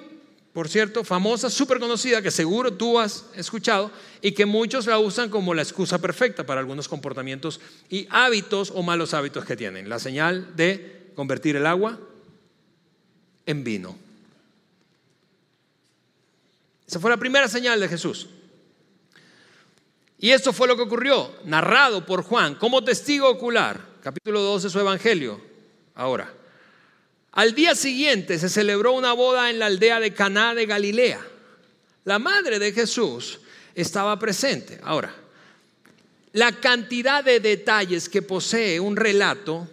[0.53, 5.31] por cierto, famosa, súper conocida, que seguro tú has escuchado y que muchos la usan
[5.31, 9.89] como la excusa perfecta para algunos comportamientos y hábitos o malos hábitos que tienen.
[9.89, 12.01] La señal de convertir el agua
[13.47, 13.97] en vino.
[16.87, 18.29] Esa fue la primera señal de Jesús.
[20.19, 24.71] Y esto fue lo que ocurrió, narrado por Juan como testigo ocular, capítulo 2 de
[24.71, 25.41] su Evangelio.
[25.95, 26.35] Ahora,
[27.33, 31.21] al día siguiente se celebró una boda en la aldea de Caná de Galilea.
[32.05, 33.41] La madre de Jesús
[33.75, 34.81] estaba presente.
[34.83, 35.15] Ahora,
[36.33, 39.69] la cantidad de detalles que posee un relato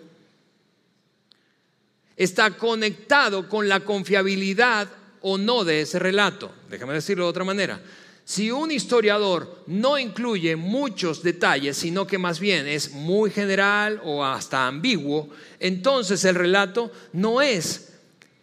[2.15, 4.88] está conectado con la confiabilidad
[5.22, 6.52] o no de ese relato.
[6.70, 7.80] Déjame decirlo de otra manera.
[8.28, 14.22] Si un historiador no incluye muchos detalles, sino que más bien es muy general o
[14.26, 15.30] hasta ambiguo,
[15.62, 17.94] entonces el relato no es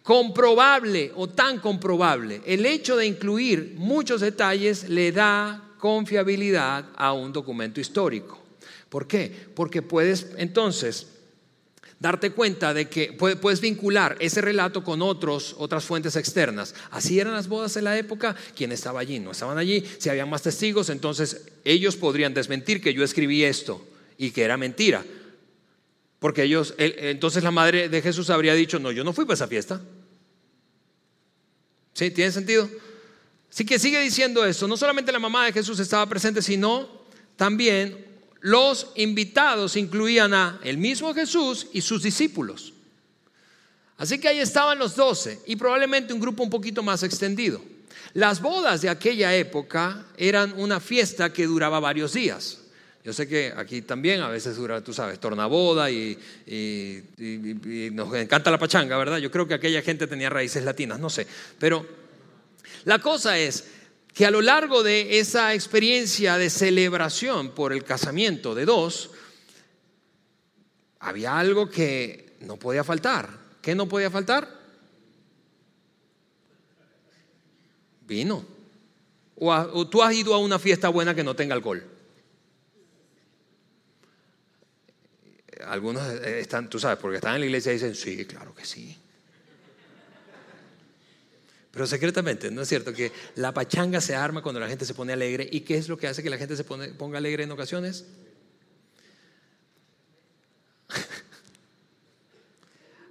[0.01, 2.41] comprobable o tan comprobable.
[2.47, 8.39] El hecho de incluir muchos detalles le da confiabilidad a un documento histórico.
[8.89, 9.31] ¿Por qué?
[9.53, 11.14] Porque puedes entonces
[11.99, 16.75] darte cuenta de que puedes vincular ese relato con otros, otras fuentes externas.
[16.91, 19.19] Así eran las bodas en la época, ¿quién estaba allí?
[19.19, 23.85] No estaban allí, si había más testigos, entonces ellos podrían desmentir que yo escribí esto
[24.17, 25.03] y que era mentira.
[26.19, 29.47] Porque ellos, entonces la madre de Jesús habría dicho, no, yo no fui para esa
[29.47, 29.81] fiesta.
[31.93, 32.11] ¿Sí?
[32.11, 32.69] ¿Tiene sentido?
[33.49, 37.05] Así que sigue diciendo esto, no solamente la mamá de Jesús estaba presente, sino
[37.37, 38.04] también
[38.45, 42.73] los invitados incluían a el mismo Jesús y sus discípulos.
[43.97, 47.59] Así que ahí estaban los doce y probablemente un grupo un poquito más extendido.
[48.13, 52.59] Las bodas de aquella época eran una fiesta que duraba varios días.
[53.03, 58.51] Yo sé que aquí también a veces dura, tú sabes, tornaboda y, y, nos encanta
[58.51, 59.17] la pachanga, ¿verdad?
[59.17, 61.25] Yo creo que aquella gente tenía raíces latinas, no sé.
[61.57, 61.83] Pero
[62.83, 63.63] la cosa es
[64.15, 69.11] que a lo largo de esa experiencia de celebración por el casamiento de dos,
[70.99, 73.29] había algo que no podía faltar.
[73.61, 74.47] ¿Qué no podía faltar?
[78.07, 78.45] Vino.
[79.35, 81.83] O, tú has ido a una fiesta buena que no tenga alcohol.
[85.65, 88.97] Algunos están, tú sabes, porque están en la iglesia y dicen, sí, claro que sí.
[91.75, 92.93] Pero secretamente, ¿no es cierto?
[92.93, 95.45] Que la pachanga se arma cuando la gente se pone alegre.
[95.51, 98.05] ¿Y qué es lo que hace que la gente se ponga alegre en ocasiones?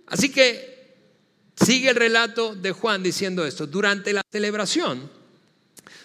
[0.07, 0.95] Así que
[1.63, 3.67] sigue el relato de Juan diciendo esto.
[3.67, 5.11] Durante la celebración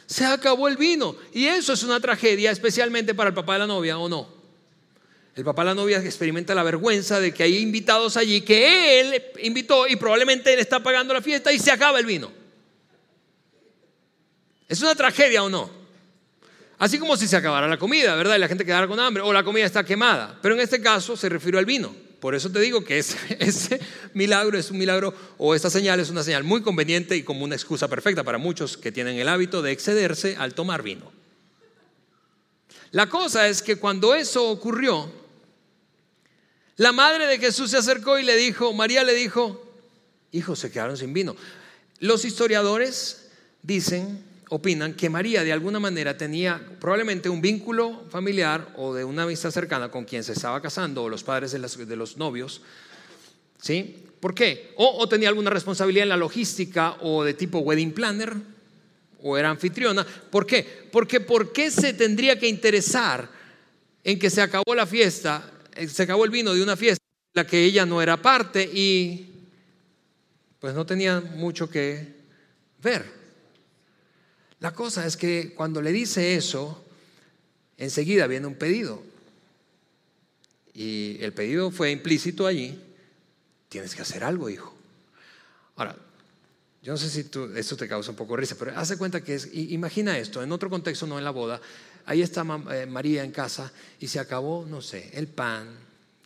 [0.06, 1.16] se acabó el vino.
[1.32, 4.38] Y eso es una tragedia, especialmente para el papá de la novia, ¿o no?
[5.34, 9.24] El papá de la novia experimenta la vergüenza de que hay invitados allí que él
[9.44, 12.39] invitó y probablemente él está pagando la fiesta y se acaba el vino.
[14.70, 15.70] ¿Es una tragedia o no?
[16.78, 18.36] Así como si se acabara la comida, ¿verdad?
[18.36, 20.40] Y la gente quedara con hambre, o la comida está quemada.
[20.42, 21.94] Pero en este caso se refirió al vino.
[22.22, 23.82] Por eso te digo que ese, ese,
[24.14, 27.56] milagro es un milagro, o esta señal es una señal muy conveniente y como una
[27.56, 31.12] excusa perfecta para muchos que tienen el hábito de excederse al tomar vino.
[32.92, 35.12] La cosa es que cuando eso ocurrió,
[36.78, 39.66] la madre de Jesús se acercó y le dijo, María le dijo,
[40.32, 41.36] hijos se quedaron sin vino.
[42.00, 43.30] Los historiadores
[43.62, 49.24] dicen opinan que María de alguna manera tenía probablemente un vínculo familiar o de una
[49.24, 52.62] amistad cercana con quien se estaba casando o los padres de, los novios.
[53.62, 54.06] ¿Sí?
[54.20, 54.74] ¿Por qué?
[54.78, 58.36] O, tenía alguna responsabilidad en la logística o de tipo wedding planner
[59.22, 60.06] o era anfitriona.
[60.06, 60.66] ¿Por qué?
[60.92, 63.30] Porque ¿por qué se tendría que interesar
[64.04, 67.46] en que se acabó la fiesta, eh, se acabó el vino de una fiesta, la
[67.46, 69.28] que ella no era parte y
[70.60, 72.16] pues no tenía mucho que
[72.82, 73.19] ver?
[74.60, 76.86] La cosa es que cuando le dice eso,
[77.78, 79.02] enseguida viene un pedido.
[80.74, 82.80] Y el pedido fue implícito allí.
[83.70, 84.76] Tienes que hacer algo, hijo.
[85.76, 85.96] Ahora,
[86.82, 89.36] yo no sé si esto te causa un poco de risa, pero hace cuenta que
[89.36, 91.60] es, imagina esto, en otro contexto, no en la boda,
[92.06, 95.68] ahí está eh, María en casa y se acabó, no sé, el pan,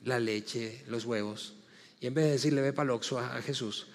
[0.06, 1.54] la leche, los huevos,
[2.00, 3.88] y en vez de decirle ve para a, a Jesús,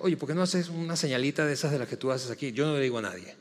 [0.00, 2.52] oye, ¿por qué no haces una señalita de esas de las que tú haces aquí?
[2.52, 3.36] Yo no le digo a nadie.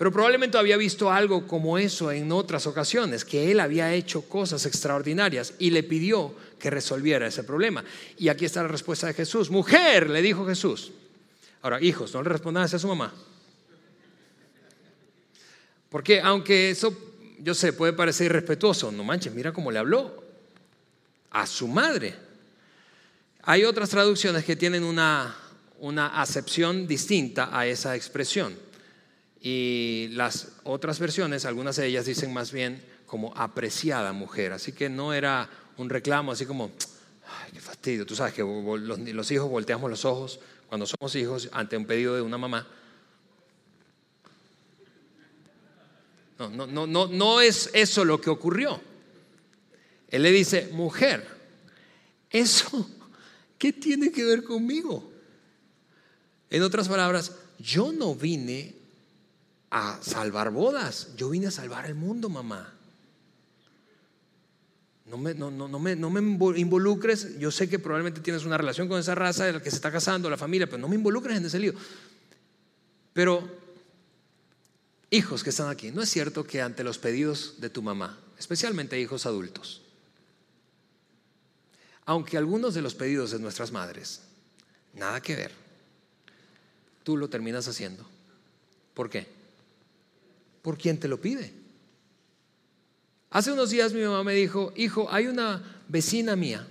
[0.00, 4.64] Pero probablemente había visto algo como eso en otras ocasiones, que él había hecho cosas
[4.64, 7.84] extraordinarias y le pidió que resolviera ese problema.
[8.16, 9.50] Y aquí está la respuesta de Jesús.
[9.50, 10.92] Mujer, le dijo Jesús.
[11.60, 13.12] Ahora, hijos, no le respondan a su mamá.
[15.90, 16.96] Porque aunque eso,
[17.38, 20.24] yo sé, puede parecer irrespetuoso, no manches, mira cómo le habló
[21.30, 22.14] a su madre.
[23.42, 25.36] Hay otras traducciones que tienen una,
[25.78, 28.69] una acepción distinta a esa expresión.
[29.40, 34.52] Y las otras versiones, algunas de ellas dicen más bien como apreciada mujer.
[34.52, 35.48] Así que no era
[35.78, 36.70] un reclamo así como,
[37.26, 38.04] ay, qué fastidio.
[38.04, 42.22] Tú sabes que los hijos volteamos los ojos cuando somos hijos ante un pedido de
[42.22, 42.66] una mamá.
[46.38, 48.80] No, no, no, no, no es eso lo que ocurrió.
[50.08, 51.26] Él le dice, mujer,
[52.30, 52.88] eso,
[53.58, 55.10] ¿qué tiene que ver conmigo?
[56.50, 58.79] En otras palabras, yo no vine
[59.70, 62.74] a salvar bodas, yo vine a salvar el mundo, mamá.
[65.06, 66.20] No me, no, no, me, no me
[66.58, 67.38] involucres.
[67.38, 69.90] Yo sé que probablemente tienes una relación con esa raza de la que se está
[69.90, 71.74] casando, la familia, pero no me involucres en ese lío.
[73.12, 73.48] Pero,
[75.10, 79.00] hijos que están aquí, ¿no es cierto que ante los pedidos de tu mamá, especialmente
[79.00, 79.82] hijos adultos,
[82.06, 84.22] aunque algunos de los pedidos de nuestras madres,
[84.94, 85.52] nada que ver,
[87.02, 88.08] tú lo terminas haciendo?
[88.94, 89.39] ¿Por qué?
[90.62, 91.52] Por quien te lo pide.
[93.30, 96.66] Hace unos días mi mamá me dijo, hijo, hay una vecina mía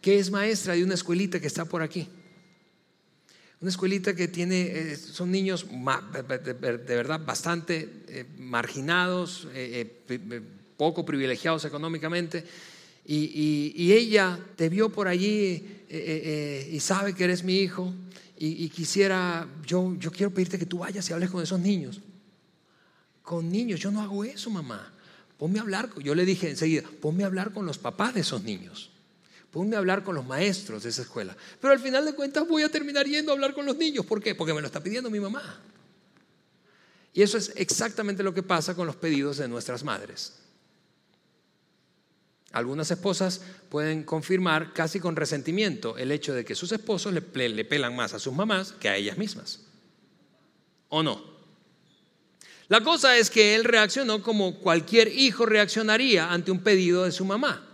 [0.00, 2.08] que es maestra de una escuelita que está por aquí.
[3.60, 10.02] Una escuelita que tiene, eh, son niños de verdad bastante eh, marginados, eh,
[10.76, 12.44] poco privilegiados económicamente.
[13.04, 15.64] Y, ella te vio por allí
[16.70, 17.94] y sabe que eres mi hijo
[18.36, 22.00] y, quisiera, yo, yo quiero pedirte que tú vayas y hables con esos niños.
[23.26, 24.92] Con niños, yo no hago eso, mamá.
[25.36, 28.44] Ponme a hablar, yo le dije enseguida, ponme a hablar con los papás de esos
[28.44, 28.92] niños.
[29.50, 31.36] Ponme a hablar con los maestros de esa escuela.
[31.60, 34.06] Pero al final de cuentas voy a terminar yendo a hablar con los niños.
[34.06, 34.36] ¿Por qué?
[34.36, 35.60] Porque me lo está pidiendo mi mamá.
[37.14, 40.34] Y eso es exactamente lo que pasa con los pedidos de nuestras madres.
[42.52, 47.64] Algunas esposas pueden confirmar casi con resentimiento el hecho de que sus esposos le, le
[47.64, 49.62] pelan más a sus mamás que a ellas mismas.
[50.90, 51.35] ¿O no?
[52.68, 57.24] La cosa es que él reaccionó como cualquier hijo reaccionaría ante un pedido de su
[57.24, 57.64] mamá.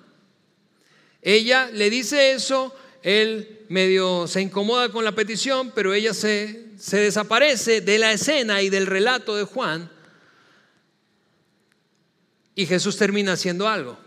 [1.23, 6.99] Ella le dice eso, él medio se incomoda con la petición, pero ella se, se
[6.99, 9.91] desaparece de la escena y del relato de Juan.
[12.55, 13.99] Y Jesús termina haciendo algo.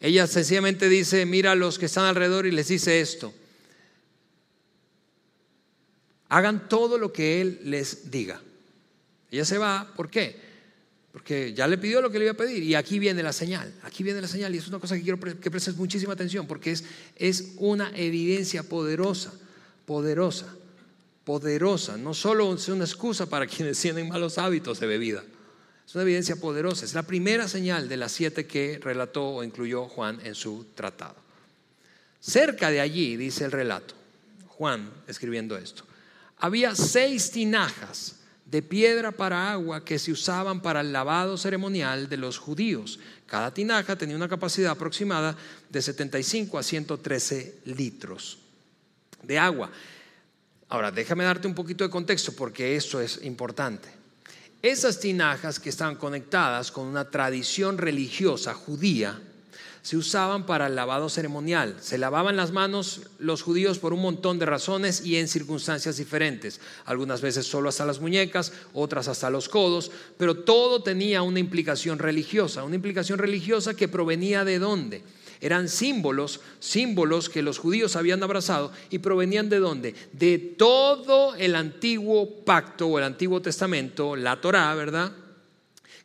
[0.00, 3.34] Ella sencillamente dice, mira a los que están alrededor y les dice esto.
[6.28, 8.40] Hagan todo lo que Él les diga.
[9.30, 10.48] Ella se va, ¿por qué?
[11.12, 13.72] Porque ya le pidió lo que le iba a pedir y aquí viene la señal,
[13.82, 16.72] aquí viene la señal y es una cosa que quiero que prestes muchísima atención porque
[16.72, 16.84] es,
[17.16, 19.32] es una evidencia poderosa,
[19.86, 20.54] poderosa,
[21.24, 21.96] poderosa.
[21.96, 25.24] No solo es una excusa para quienes tienen malos hábitos de bebida,
[25.86, 26.84] es una evidencia poderosa.
[26.84, 31.16] Es la primera señal de las siete que relató o incluyó Juan en su tratado.
[32.20, 33.94] Cerca de allí, dice el relato,
[34.48, 35.84] Juan escribiendo esto,
[36.36, 38.17] había seis tinajas
[38.50, 42.98] de piedra para agua que se usaban para el lavado ceremonial de los judíos.
[43.26, 45.36] Cada tinaja tenía una capacidad aproximada
[45.68, 48.38] de 75 a 113 litros
[49.22, 49.70] de agua.
[50.70, 53.88] Ahora, déjame darte un poquito de contexto porque eso es importante.
[54.62, 59.20] Esas tinajas que estaban conectadas con una tradición religiosa judía,
[59.82, 61.76] se usaban para el lavado ceremonial.
[61.80, 66.60] Se lavaban las manos los judíos por un montón de razones y en circunstancias diferentes.
[66.84, 71.98] Algunas veces solo hasta las muñecas, otras hasta los codos, pero todo tenía una implicación
[71.98, 72.64] religiosa.
[72.64, 75.02] Una implicación religiosa que provenía de dónde?
[75.40, 79.94] Eran símbolos, símbolos que los judíos habían abrazado y provenían de dónde?
[80.12, 85.12] De todo el antiguo pacto o el antiguo testamento, la Torá, ¿verdad?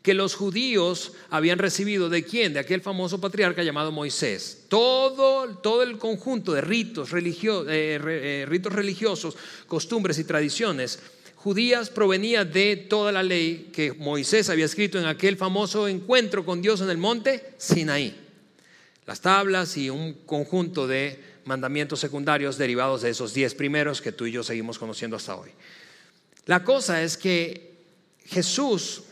[0.03, 2.53] Que los judíos habían recibido de quién?
[2.53, 4.65] De aquel famoso patriarca llamado Moisés.
[4.67, 9.35] Todo, todo el conjunto de ritos, religio, eh, eh, ritos religiosos,
[9.65, 10.99] costumbres y tradiciones
[11.37, 16.61] judías provenía de toda la ley que Moisés había escrito en aquel famoso encuentro con
[16.61, 18.23] Dios en el monte Sinaí
[19.05, 24.25] las tablas y un conjunto de mandamientos secundarios derivados de esos diez primeros que tú
[24.25, 25.49] y yo seguimos conociendo hasta hoy.
[26.45, 27.73] La cosa es que
[28.25, 29.03] Jesús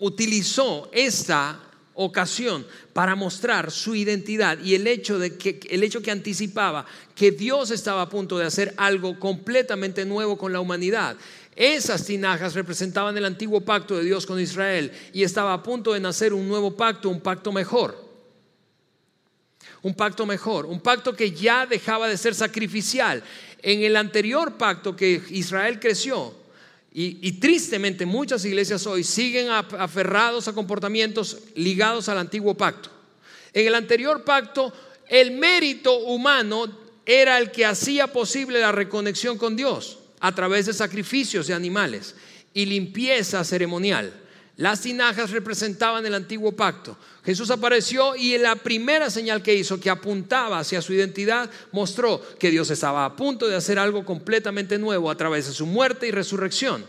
[0.00, 1.60] utilizó esta
[1.94, 7.30] ocasión para mostrar su identidad y el hecho de que el hecho que anticipaba que
[7.30, 11.16] Dios estaba a punto de hacer algo completamente nuevo con la humanidad.
[11.54, 16.00] Esas tinajas representaban el antiguo pacto de Dios con Israel y estaba a punto de
[16.00, 18.10] nacer un nuevo pacto, un pacto mejor
[19.82, 23.22] un pacto mejor, un pacto que ya dejaba de ser sacrificial.
[23.62, 26.34] En el anterior pacto que Israel creció,
[26.92, 32.90] y, tristemente muchas iglesias hoy siguen aferrados a comportamientos ligados al antiguo pacto.
[33.52, 34.72] En el anterior pacto,
[35.08, 36.66] el mérito humano
[37.06, 42.14] era el que hacía posible la reconexión con Dios a través de sacrificios de animales
[42.54, 44.12] y limpieza ceremonial.
[44.60, 46.94] Las tinajas representaban el antiguo pacto.
[47.24, 52.20] Jesús apareció y en la primera señal que hizo, que apuntaba hacia su identidad, mostró
[52.38, 56.08] que Dios estaba a punto de hacer algo completamente nuevo a través de su muerte
[56.08, 56.84] y resurrección.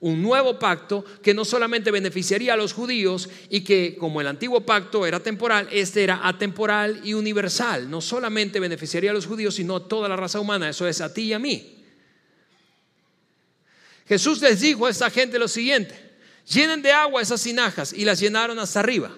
[0.00, 4.66] Un nuevo pacto que no solamente beneficiaría a los judíos y que como el antiguo
[4.66, 7.88] pacto era temporal, este era atemporal y universal.
[7.88, 10.68] No solamente beneficiaría a los judíos, sino a toda la raza humana.
[10.68, 11.86] Eso es a ti y a mí.
[14.06, 16.07] Jesús les dijo a esta gente lo siguiente.
[16.50, 19.10] Llenen de agua esas tinajas y las llenaron hasta arriba.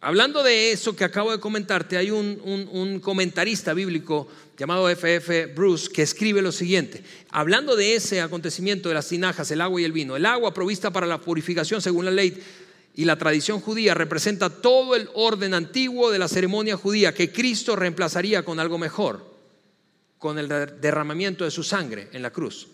[0.00, 6.02] Hablando de eso que acabo de comentarte, hay un, comentarista bíblico llamado FF Bruce que
[6.02, 7.02] escribe lo siguiente.
[7.30, 10.92] Hablando de ese acontecimiento de las tinajas, el agua y el vino, el agua provista
[10.92, 12.40] para la purificación según la ley
[12.94, 17.74] y la tradición judía representa todo el orden antiguo de la ceremonia judía que Cristo
[17.74, 19.24] reemplazaría con algo mejor,
[20.18, 20.48] con el
[20.80, 22.68] derramamiento de su sangre en la cruz.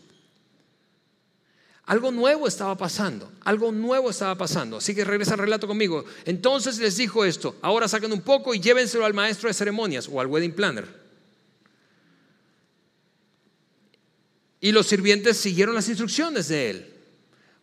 [1.86, 4.78] Algo nuevo estaba pasando, algo nuevo estaba pasando.
[4.78, 6.04] Así que regresa al relato conmigo.
[6.24, 10.18] Entonces les dijo esto, ahora saquen un poco y llévenselo al maestro de ceremonias o
[10.20, 10.88] al wedding planner.
[14.60, 16.94] Y los sirvientes siguieron las instrucciones de él.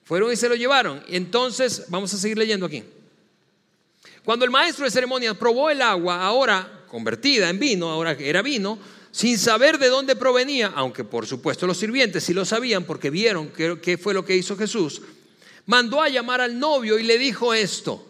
[0.03, 1.03] Fueron y se lo llevaron.
[1.07, 2.83] Entonces, vamos a seguir leyendo aquí.
[4.23, 8.77] Cuando el maestro de ceremonias probó el agua, ahora convertida en vino, ahora era vino,
[9.11, 13.49] sin saber de dónde provenía, aunque por supuesto los sirvientes sí lo sabían porque vieron
[13.49, 15.01] qué fue lo que hizo Jesús,
[15.65, 18.07] mandó a llamar al novio y le dijo esto.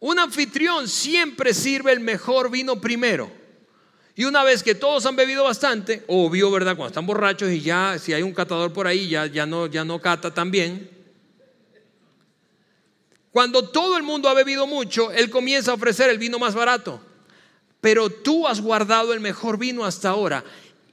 [0.00, 3.30] Un anfitrión siempre sirve el mejor vino primero.
[4.16, 6.74] Y una vez que todos han bebido bastante, obvio, ¿verdad?
[6.76, 9.84] Cuando están borrachos y ya, si hay un catador por ahí, ya, ya, no, ya
[9.84, 10.90] no cata también.
[13.30, 17.00] Cuando todo el mundo ha bebido mucho, él comienza a ofrecer el vino más barato
[17.80, 20.44] pero tú has guardado el mejor vino hasta ahora.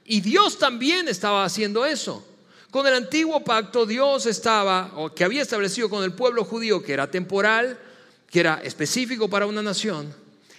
[0.04, 2.24] Y Dios también estaba haciendo eso.
[2.70, 6.92] Con el antiguo pacto Dios estaba, o que había establecido con el pueblo judío, que
[6.92, 7.78] era temporal,
[8.30, 10.14] que era específico para una nación,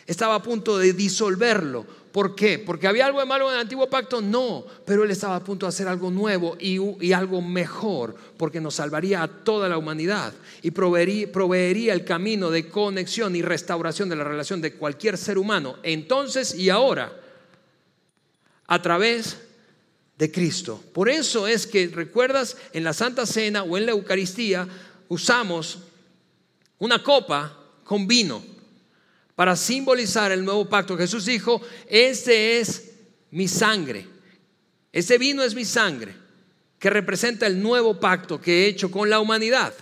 [0.07, 2.57] estaba a punto de disolverlo ¿Por qué?
[2.57, 4.19] ¿Porque había algo de malo en el antiguo pacto?
[4.19, 8.75] No, pero Él estaba a punto de hacer algo nuevo y, algo mejor, porque nos
[8.75, 10.33] salvaría a toda la humanidad
[10.63, 15.75] y proveería, el camino de conexión y restauración de la relación de cualquier ser humano,
[15.83, 17.13] entonces y ahora,
[18.65, 19.37] a través
[20.17, 20.83] de Cristo.
[20.93, 24.67] Por eso es que, recuerdas, en la Santa Cena o en la Eucaristía
[25.09, 25.79] usamos
[26.79, 28.58] una copa con vino
[29.39, 30.97] para simbolizar el nuevo pacto.
[30.97, 32.89] Jesús dijo, este es
[33.31, 34.05] mi sangre,
[34.91, 36.13] ese vino es mi sangre,
[36.77, 39.73] que representa el nuevo pacto que he hecho con la humanidad.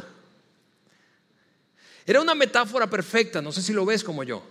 [2.06, 4.48] Era una metáfora perfecta, no sé si lo ves como yo.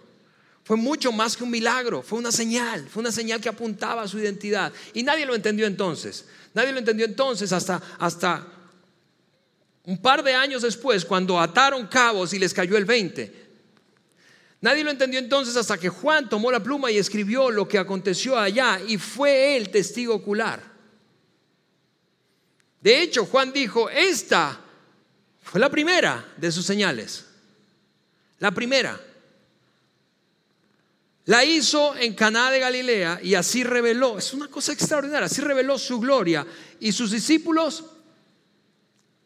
[0.64, 4.08] Fue mucho más que un milagro, fue una señal, fue una señal que apuntaba a
[4.08, 4.72] su identidad.
[4.92, 6.26] Y nadie lo entendió entonces.
[6.52, 8.44] Nadie lo entendió entonces hasta, hasta
[9.84, 13.45] un par de años después, cuando ataron cabos y les cayó el 20.
[14.60, 18.38] Nadie lo entendió entonces hasta que Juan tomó la pluma y escribió lo que aconteció
[18.38, 20.62] allá y fue él testigo ocular.
[22.80, 24.60] De hecho, Juan dijo, esta
[25.42, 27.26] fue la primera de sus señales.
[28.38, 29.00] La primera.
[31.26, 35.76] La hizo en Caná de Galilea y así reveló, es una cosa extraordinaria, así reveló
[35.76, 36.46] su gloria
[36.78, 37.84] y sus discípulos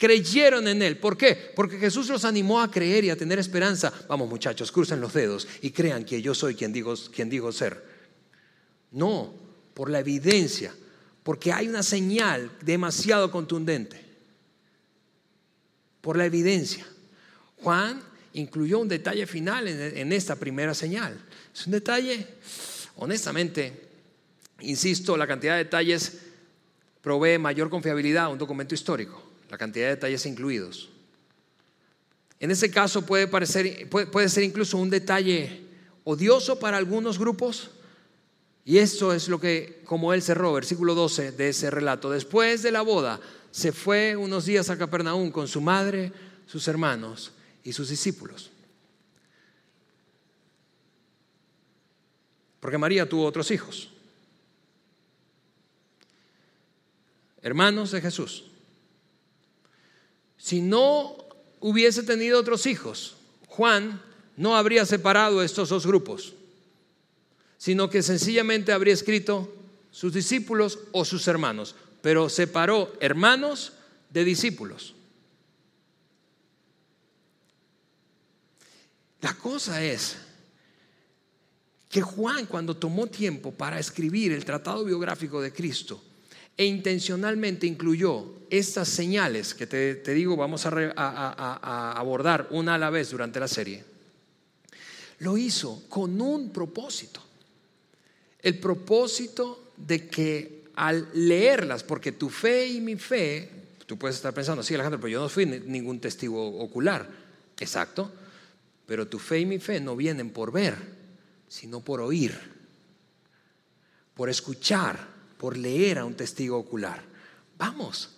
[0.00, 0.96] creyeron en Él.
[0.96, 1.52] ¿Por qué?
[1.54, 3.92] Porque Jesús los animó a creer y a tener esperanza.
[4.08, 7.84] Vamos muchachos, crucen los dedos y crean que yo soy quien digo, quien digo ser.
[8.92, 9.34] No,
[9.74, 10.74] por la evidencia,
[11.22, 14.02] porque hay una señal demasiado contundente.
[16.00, 16.86] Por la evidencia.
[17.56, 21.20] Juan incluyó un detalle final en, esta primera señal.
[21.54, 22.26] Es un detalle,
[22.96, 23.88] honestamente,
[24.60, 26.20] insisto, la cantidad de detalles
[27.02, 30.88] provee mayor confiabilidad a un documento histórico, la cantidad de detalles incluidos.
[32.38, 35.64] En ese caso puede, parecer, puede, ser incluso un detalle
[36.04, 37.70] odioso para algunos grupos,
[38.64, 42.10] y esto es lo que, como él cerró, versículo 12 de ese relato.
[42.10, 43.20] Después de la boda,
[43.50, 46.12] se fue unos días a Capernaum con su madre,
[46.46, 47.32] sus hermanos
[47.64, 48.50] y sus discípulos.
[52.60, 53.90] Porque María tuvo otros hijos,
[57.42, 58.50] hermanos de Jesús.
[60.40, 61.16] Si no
[61.60, 63.16] hubiese tenido otros hijos,
[63.46, 64.02] Juan
[64.38, 66.32] no habría separado estos dos grupos,
[67.58, 69.54] sino que sencillamente habría escrito
[69.90, 73.74] sus discípulos o sus hermanos, pero separó hermanos
[74.08, 74.94] de discípulos.
[79.20, 80.16] La cosa es
[81.90, 86.02] que Juan cuando tomó tiempo para escribir el tratado biográfico de Cristo
[86.60, 92.90] e intencionalmente incluyó estas señales que te, digo vamos a, a abordar una a la
[92.90, 93.82] vez durante la serie,
[95.20, 97.22] lo hizo con un propósito.
[98.42, 103.50] El propósito de que al leerlas, porque tu fe y mi fe,
[103.86, 107.08] tú puedes estar pensando, sí Alejandro, pero yo no fui ningún testigo ocular.
[107.58, 108.12] Exacto.
[108.84, 110.76] Pero tu fe y mi fe no vienen por ver,
[111.48, 112.38] sino por oír,
[114.12, 115.09] por escuchar,
[115.40, 117.02] por leer a un testigo ocular.
[117.56, 118.10] Vamos,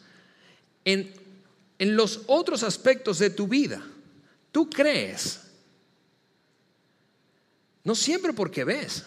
[0.85, 1.15] en,
[1.79, 3.81] en los otros aspectos de tu vida,
[4.51, 5.41] tú crees,
[7.85, 9.05] no siempre porque ves.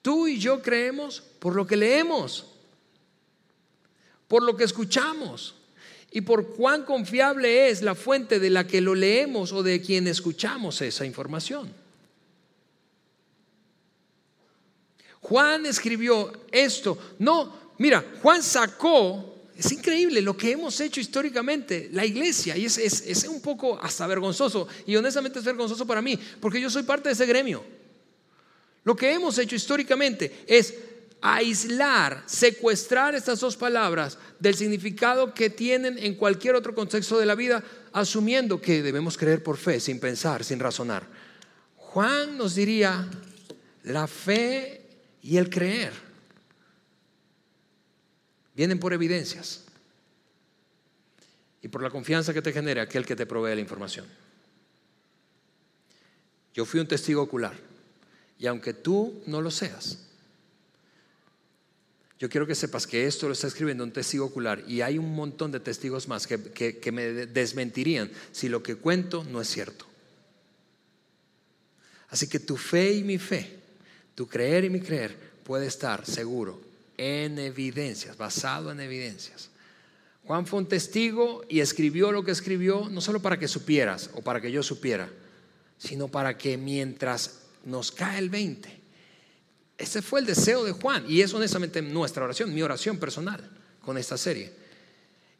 [0.00, 2.46] Tú y yo creemos por lo que leemos,
[4.26, 5.56] por lo que escuchamos,
[6.10, 10.06] y por cuán confiable es la fuente de la que lo leemos o de quien
[10.06, 11.83] escuchamos esa información.
[15.24, 16.98] Juan escribió esto.
[17.18, 23.26] No, mira, Juan sacó, es increíble lo que hemos hecho históricamente, la iglesia, y es,
[23.26, 27.14] un poco hasta vergonzoso, y honestamente es vergonzoso para mí, porque yo soy parte de
[27.14, 27.64] ese gremio.
[28.84, 30.74] Lo que hemos hecho históricamente es
[31.22, 37.34] aislar, secuestrar estas dos palabras del significado que tienen en cualquier otro contexto de la
[37.34, 37.64] vida,
[37.94, 41.08] asumiendo que debemos creer por fe, sin pensar, sin razonar.
[41.76, 43.08] Juan nos diría,
[43.84, 44.83] la fe
[45.24, 45.94] y el creer
[48.54, 49.64] vienen por evidencias
[51.62, 54.06] y por la confianza que te genera aquel que te provee la información.
[56.52, 57.54] Yo fui un testigo ocular
[58.38, 59.98] y aunque tú no lo seas,
[62.18, 65.14] yo quiero que sepas que esto lo está escribiendo un testigo ocular y hay un
[65.14, 69.86] montón de testigos más que, me desmentirían si lo que cuento no es cierto.
[72.10, 73.63] Así que tu fe y mi fe,
[74.14, 76.60] tu creer y mi creer puede estar seguro
[76.96, 79.50] en evidencias, basado en evidencias.
[80.24, 84.22] Juan fue un testigo y escribió lo que escribió, no solo para que supieras o
[84.22, 85.08] para que yo supiera,
[85.76, 88.84] sino para que mientras nos cae el 20,
[89.76, 93.50] ese fue el deseo de Juan y es honestamente nuestra oración, mi oración personal
[93.80, 94.52] con esta serie.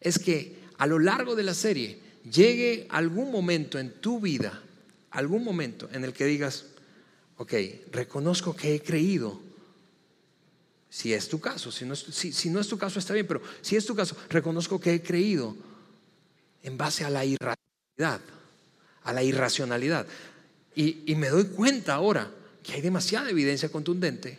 [0.01, 2.01] Es que a lo largo de la serie
[2.31, 4.61] llegue algún momento en tu vida,
[5.11, 6.67] algún momento en el que digas,
[7.39, 7.53] ok,
[7.93, 9.41] reconozco que he creído.
[10.91, 13.97] Si es tu caso, si no es, tu caso está bien, pero si es tu
[13.97, 15.57] caso, reconozco que he creído
[16.63, 18.21] en base a la irracionalidad,
[19.03, 20.07] a la irracionalidad.
[20.77, 22.31] y me doy cuenta ahora
[22.63, 24.39] que hay demasiada evidencia contundente.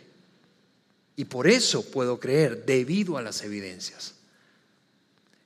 [1.16, 4.14] Y por eso puedo creer, debido a las evidencias.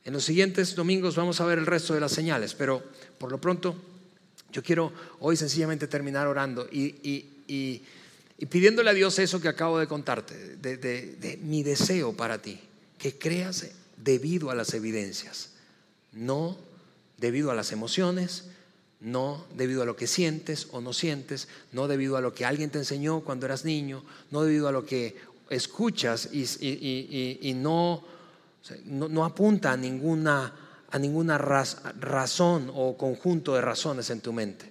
[0.05, 2.83] En los siguientes domingos vamos a ver el resto de las señales, pero
[3.19, 3.77] por lo pronto
[4.51, 7.30] yo quiero hoy sencillamente terminar orando y,
[8.49, 12.61] pidiéndole a Dios eso que acabo de contarte, de, mi deseo para ti,
[12.99, 15.51] que creas debido a las evidencias,
[16.13, 16.57] no
[17.19, 18.45] debido a las emociones,
[19.01, 22.71] no debido a lo que sientes o no sientes, no debido a lo que alguien
[22.71, 25.17] te enseñó cuando eras niño, no debido a lo que
[25.49, 28.05] escuchas y, no,
[28.85, 30.55] no, apunta a ninguna,
[30.91, 34.70] a ninguna razón o conjunto de razones en tu mente.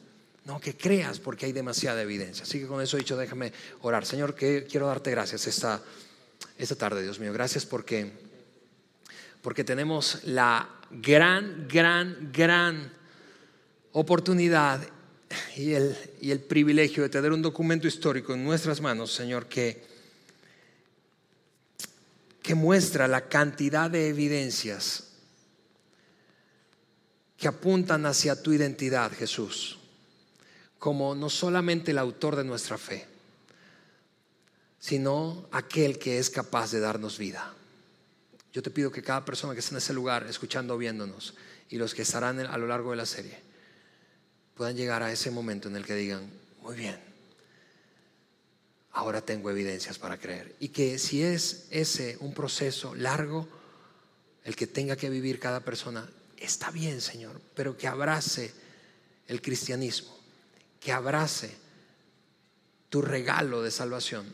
[0.50, 2.42] No, que creas porque hay demasiada evidencia.
[2.42, 4.04] Así que con eso dicho, déjame orar.
[4.04, 5.80] Señor, que quiero darte gracias esta,
[6.58, 7.32] esta tarde, Dios mío.
[7.32, 8.12] Gracias porque,
[9.44, 12.92] porque tenemos la gran, gran, gran
[13.92, 14.82] oportunidad
[15.56, 19.84] y el, y el privilegio de tener un documento histórico en nuestras manos, Señor, que,
[22.42, 25.12] que muestra la cantidad de evidencias
[27.38, 29.79] que apuntan hacia tu identidad, Jesús,
[30.80, 33.06] como no solamente el autor de nuestra fe,
[34.80, 37.54] sino aquel que es capaz de darnos vida.
[38.54, 41.36] Yo te pido que cada persona que esté en ese lugar, escuchando viéndonos,
[41.70, 43.38] y los que estarán a lo largo de la serie,
[44.56, 46.30] puedan llegar a ese momento en el que digan,
[46.62, 47.00] muy bien,
[48.92, 50.56] ahora tengo evidencias para creer.
[50.60, 53.48] Y que si es ese un proceso largo,
[54.44, 58.52] el que tenga que vivir cada persona, está bien, Señor, pero que abrace
[59.28, 60.19] el cristianismo,
[60.80, 61.56] que abrace
[62.90, 64.26] tu regalo de salvación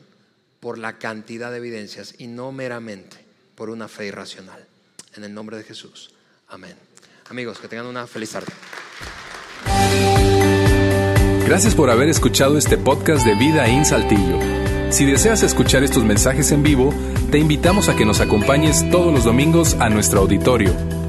[0.59, 3.17] por la cantidad de evidencias y no meramente
[3.55, 4.65] por una fe irracional.
[5.15, 6.11] En el nombre de Jesús.
[6.47, 6.75] Amén.
[7.29, 8.51] Amigos, que tengan una feliz tarde.
[11.45, 14.39] Gracias por haber escuchado este podcast de Vida en Saltillo.
[14.91, 16.93] Si deseas escuchar estos mensajes en vivo,
[17.31, 21.04] te invitamos a que nos acompañes todos los domingos a nuestro auditorio